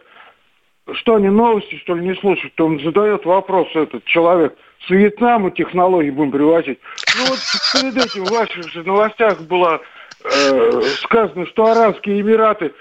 что 0.93 1.15
они 1.15 1.29
новости, 1.29 1.79
что 1.79 1.95
ли, 1.95 2.07
не 2.07 2.15
слушают, 2.17 2.61
он 2.61 2.79
задает 2.81 3.25
вопрос 3.25 3.69
этот 3.75 4.05
человек. 4.05 4.55
С 4.87 4.91
Вьетнама 4.91 5.51
технологии 5.51 6.11
будем 6.11 6.33
привозить. 6.33 6.79
Ну 7.17 7.27
вот 7.27 7.39
перед 7.73 7.97
этим 7.97 8.25
в 8.25 8.31
ваших 8.31 8.71
же 8.71 8.83
новостях 8.83 9.41
было 9.43 9.81
э, 10.25 10.83
сказано, 11.03 11.47
что 11.47 11.67
Арабские 11.67 12.21
Эмираты 12.21 12.73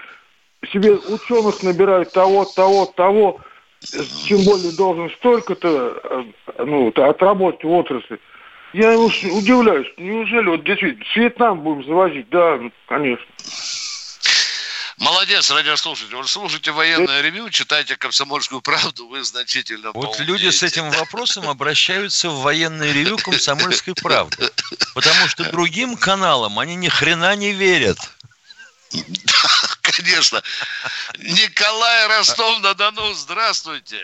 себе 0.72 0.94
ученых 0.94 1.62
набирают 1.64 2.12
того, 2.12 2.46
того, 2.46 2.86
того, 2.86 3.42
тем 4.28 4.44
более 4.46 4.76
должен 4.76 5.10
столько-то 5.12 6.00
э, 6.58 6.64
ну, 6.66 6.88
отработать 6.88 7.64
в 7.64 7.72
отрасли. 7.72 8.20
Я 8.74 8.98
уж 8.98 9.24
удивляюсь, 9.24 9.88
неужели 9.98 10.48
вот 10.50 10.64
действительно 10.64 11.06
с 11.06 11.16
Вьетнам 11.16 11.60
будем 11.62 11.86
завозить? 11.86 12.30
Да, 12.30 12.58
ну, 12.58 12.72
конечно. 12.88 13.26
Молодец, 15.04 15.52
радиослушатель. 15.52 16.16
Вы 16.16 16.26
слушайте 16.28 16.72
военное 16.72 17.20
ревю, 17.20 17.50
читайте 17.50 17.98
«Комсомольскую 17.98 18.62
правду», 18.62 19.06
вы 19.08 19.22
значительно 19.26 19.92
Вот 19.94 20.18
люди 20.20 20.50
с 20.50 20.64
этим 20.64 20.90
вопросом 20.92 21.50
обращаются 21.50 22.30
в 22.30 22.42
военное 22.42 22.94
ревю 22.94 23.18
«Комсомольской 23.18 23.96
правды». 23.96 24.50
Потому 24.96 25.28
что 25.28 25.52
другим 25.52 25.98
каналам 25.98 26.58
они 26.58 26.76
ни 26.76 26.88
хрена 26.88 27.36
не 27.36 27.52
верят. 27.52 27.98
конечно. 29.82 30.42
Николай 31.20 32.08
Ростов-на-Дону, 32.08 33.14
здравствуйте. 33.14 34.00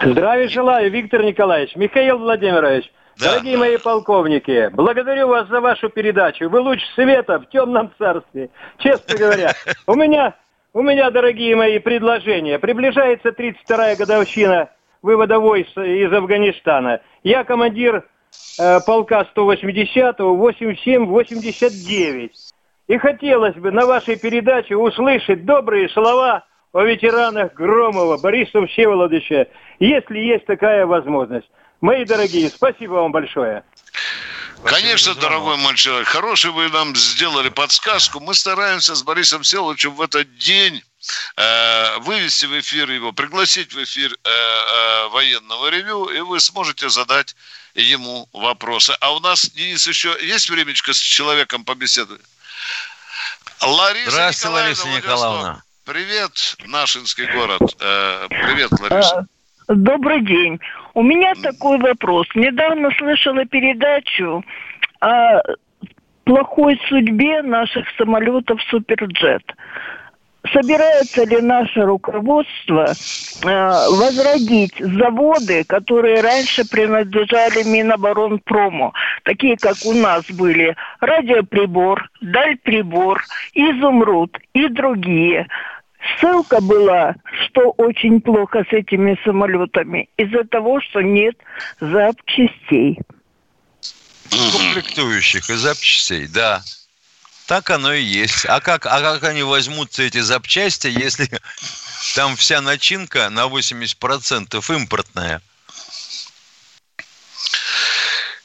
Здравия 0.00 0.48
желаю, 0.48 0.92
Виктор 0.92 1.24
Николаевич. 1.24 1.74
Михаил 1.74 2.18
Владимирович. 2.18 2.86
Да. 3.18 3.30
Дорогие 3.30 3.56
мои 3.56 3.78
полковники, 3.78 4.68
благодарю 4.74 5.28
вас 5.28 5.48
за 5.48 5.62
вашу 5.62 5.88
передачу. 5.88 6.50
Вы 6.50 6.60
луч 6.60 6.80
света 6.94 7.38
в 7.38 7.48
темном 7.48 7.90
царстве. 7.96 8.50
Честно 8.76 9.16
говоря, 9.16 9.54
у 9.86 9.94
меня, 9.94 10.34
у 10.74 10.82
меня, 10.82 11.10
дорогие 11.10 11.56
мои, 11.56 11.78
предложения. 11.78 12.58
Приближается 12.58 13.30
32-я 13.30 13.96
годовщина 13.96 14.68
вывода 15.00 15.38
войск 15.38 15.78
из 15.78 16.12
Афганистана. 16.12 17.00
Я 17.22 17.44
командир 17.44 18.04
э, 18.60 18.80
полка 18.86 19.26
180-го, 19.34 20.50
87-89. 20.50 22.30
И 22.88 22.98
хотелось 22.98 23.54
бы 23.54 23.70
на 23.70 23.86
вашей 23.86 24.18
передаче 24.18 24.76
услышать 24.76 25.46
добрые 25.46 25.88
слова 25.88 26.44
о 26.72 26.82
ветеранах 26.82 27.54
Громова, 27.54 28.18
Бориса 28.18 28.66
Всеволодовича, 28.66 29.46
если 29.78 30.18
есть 30.18 30.44
такая 30.44 30.84
возможность. 30.84 31.48
Мои 31.80 32.04
дорогие, 32.04 32.50
спасибо 32.50 32.94
вам 32.94 33.12
большое. 33.12 33.62
Конечно, 34.64 35.14
дорогой 35.14 35.56
мой 35.58 35.76
человек, 35.76 36.08
хороший 36.08 36.50
вы 36.50 36.68
нам 36.70 36.96
сделали 36.96 37.50
подсказку. 37.50 38.20
Мы 38.20 38.34
стараемся 38.34 38.94
с 38.94 39.02
Борисом 39.02 39.42
Всеволодовичем 39.42 39.94
в 39.94 40.02
этот 40.02 40.36
день 40.38 40.82
э, 41.36 41.98
вывести 42.00 42.46
в 42.46 42.58
эфир 42.58 42.90
его, 42.90 43.12
пригласить 43.12 43.74
в 43.74 43.82
эфир 43.82 44.12
э, 44.12 44.28
э, 44.28 45.08
военного 45.08 45.68
ревю, 45.68 46.06
и 46.06 46.20
вы 46.20 46.40
сможете 46.40 46.88
задать 46.88 47.36
ему 47.74 48.28
вопросы. 48.32 48.96
А 49.00 49.14
у 49.14 49.20
нас, 49.20 49.48
Денис, 49.50 49.86
еще 49.86 50.16
есть 50.22 50.48
времечко 50.50 50.94
с 50.94 50.98
человеком 50.98 51.64
побеседовать? 51.64 52.22
Лариса 53.62 54.10
Здравствуйте, 54.10 54.48
Николаевна, 54.48 54.64
Лариса 54.64 54.88
Николаевна. 54.88 55.62
Привет, 55.84 56.56
Нашинский 56.64 57.32
город. 57.32 57.62
Э, 57.78 58.26
привет, 58.28 58.70
Лариса. 58.80 59.26
Добрый 59.68 60.24
день. 60.24 60.60
У 60.96 61.02
меня 61.02 61.34
такой 61.34 61.78
вопрос. 61.78 62.26
Недавно 62.34 62.88
слышала 62.96 63.44
передачу 63.44 64.42
о 64.98 65.42
плохой 66.24 66.80
судьбе 66.88 67.42
наших 67.42 67.84
самолетов 67.98 68.62
«Суперджет» 68.70 69.42
собирается 70.52 71.24
ли 71.24 71.40
наше 71.40 71.82
руководство 71.82 72.86
э, 72.86 73.44
возродить 73.44 74.74
заводы, 74.78 75.64
которые 75.64 76.20
раньше 76.20 76.64
принадлежали 76.68 77.64
Миноборонпрому, 77.64 78.94
такие 79.24 79.56
как 79.56 79.74
у 79.84 79.92
нас 79.92 80.24
были 80.30 80.76
радиоприбор, 81.00 82.08
дальприбор, 82.20 83.22
изумруд 83.54 84.38
и 84.54 84.68
другие. 84.68 85.48
Ссылка 86.20 86.60
была, 86.60 87.14
что 87.44 87.70
очень 87.76 88.20
плохо 88.20 88.64
с 88.68 88.72
этими 88.72 89.18
самолетами 89.24 90.08
из-за 90.16 90.44
того, 90.44 90.80
что 90.80 91.00
нет 91.00 91.36
запчастей. 91.80 92.98
Комплектующих 94.30 95.48
и 95.50 95.54
запчастей, 95.54 96.26
да. 96.26 96.62
Так 97.46 97.70
оно 97.70 97.92
и 97.92 98.02
есть. 98.02 98.44
А 98.46 98.60
как, 98.60 98.86
а 98.86 99.00
как 99.00 99.24
они 99.24 99.42
возьмутся, 99.42 100.02
эти 100.02 100.18
запчасти, 100.18 100.88
если 100.88 101.28
там 102.16 102.36
вся 102.36 102.60
начинка 102.60 103.30
на 103.30 103.46
80% 103.46 104.74
импортная? 104.74 105.40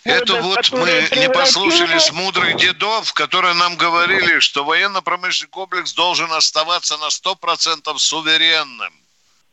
Это 0.03 0.41
вот 0.41 0.71
мы 0.71 1.09
не 1.15 1.29
послушали 1.29 1.99
с 1.99 2.11
мудрых 2.11 2.57
дедов, 2.57 3.13
которые 3.13 3.53
нам 3.53 3.75
говорили, 3.77 4.39
что 4.39 4.63
военно-промышленный 4.63 5.49
комплекс 5.49 5.93
должен 5.93 6.31
оставаться 6.33 6.97
на 6.97 7.07
100% 7.07 7.97
суверенным, 7.97 8.93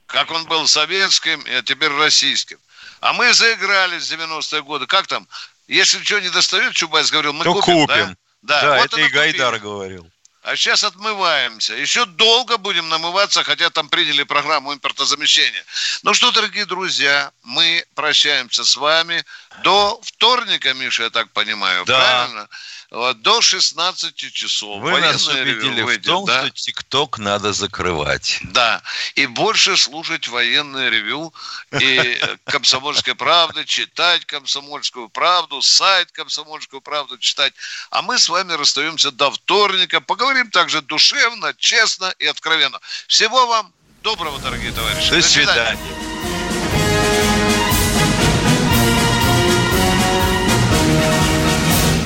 как 0.06 0.30
он 0.30 0.44
был 0.46 0.66
советским, 0.66 1.44
а 1.46 1.62
теперь 1.62 1.90
российским. 1.92 2.58
А 3.00 3.12
мы 3.12 3.32
заиграли 3.34 3.98
с 3.98 4.10
90-е 4.10 4.62
годы. 4.62 4.86
Как 4.86 5.06
там? 5.06 5.28
Если 5.66 6.02
что 6.02 6.18
не 6.20 6.30
достает, 6.30 6.72
Чубайс 6.74 7.10
говорил, 7.10 7.34
мы 7.34 7.44
То 7.44 7.54
купим. 7.54 7.86
купим. 7.86 8.16
Да? 8.42 8.60
Да, 8.60 8.62
да 8.62 8.76
вот 8.78 8.86
это 8.86 9.00
и 9.00 9.08
Гайдар 9.08 9.54
купили. 9.54 9.62
говорил. 9.62 10.10
А 10.48 10.56
сейчас 10.56 10.82
отмываемся. 10.82 11.74
Еще 11.74 12.06
долго 12.06 12.56
будем 12.56 12.88
намываться, 12.88 13.44
хотя 13.44 13.68
там 13.68 13.90
приняли 13.90 14.22
программу 14.22 14.72
импортозамещения. 14.72 15.62
Ну 16.04 16.14
что, 16.14 16.30
дорогие 16.30 16.64
друзья, 16.64 17.32
мы 17.42 17.84
прощаемся 17.94 18.64
с 18.64 18.74
вами 18.76 19.26
до 19.62 20.00
вторника, 20.02 20.72
Миша, 20.72 21.02
я 21.02 21.10
так 21.10 21.30
понимаю, 21.32 21.84
да. 21.84 21.98
правильно? 21.98 22.48
До 22.90 23.42
16 23.42 24.16
часов. 24.32 24.80
Вы 24.80 24.92
Военное 24.92 25.12
нас 25.12 25.28
убедили 25.28 25.82
выйдет, 25.82 26.06
в 26.06 26.08
том, 26.08 26.24
да? 26.24 26.40
что 26.40 26.50
ТикТок 26.50 27.18
надо 27.18 27.52
закрывать. 27.52 28.38
Да, 28.44 28.82
и 29.14 29.26
больше 29.26 29.76
слушать 29.76 30.26
военное 30.28 30.88
ревю 30.88 31.34
и 31.78 32.18
«Комсомольской 32.44 33.14
правды», 33.14 33.66
читать 33.66 34.24
«Комсомольскую 34.24 35.10
правду», 35.10 35.60
сайт 35.60 36.12
«Комсомольскую 36.12 36.80
правду» 36.80 37.18
читать. 37.18 37.52
А 37.90 38.00
мы 38.00 38.18
с 38.18 38.30
вами 38.30 38.54
расстаемся 38.54 39.10
до 39.10 39.30
вторника. 39.30 40.00
Поговорим 40.00 40.50
также 40.50 40.80
душевно, 40.80 41.52
честно 41.58 42.14
и 42.18 42.26
откровенно. 42.26 42.80
Всего 43.06 43.46
вам 43.46 43.70
доброго, 44.02 44.38
дорогие 44.38 44.72
товарищи. 44.72 45.10
До, 45.10 45.20
свидания. 45.20 45.78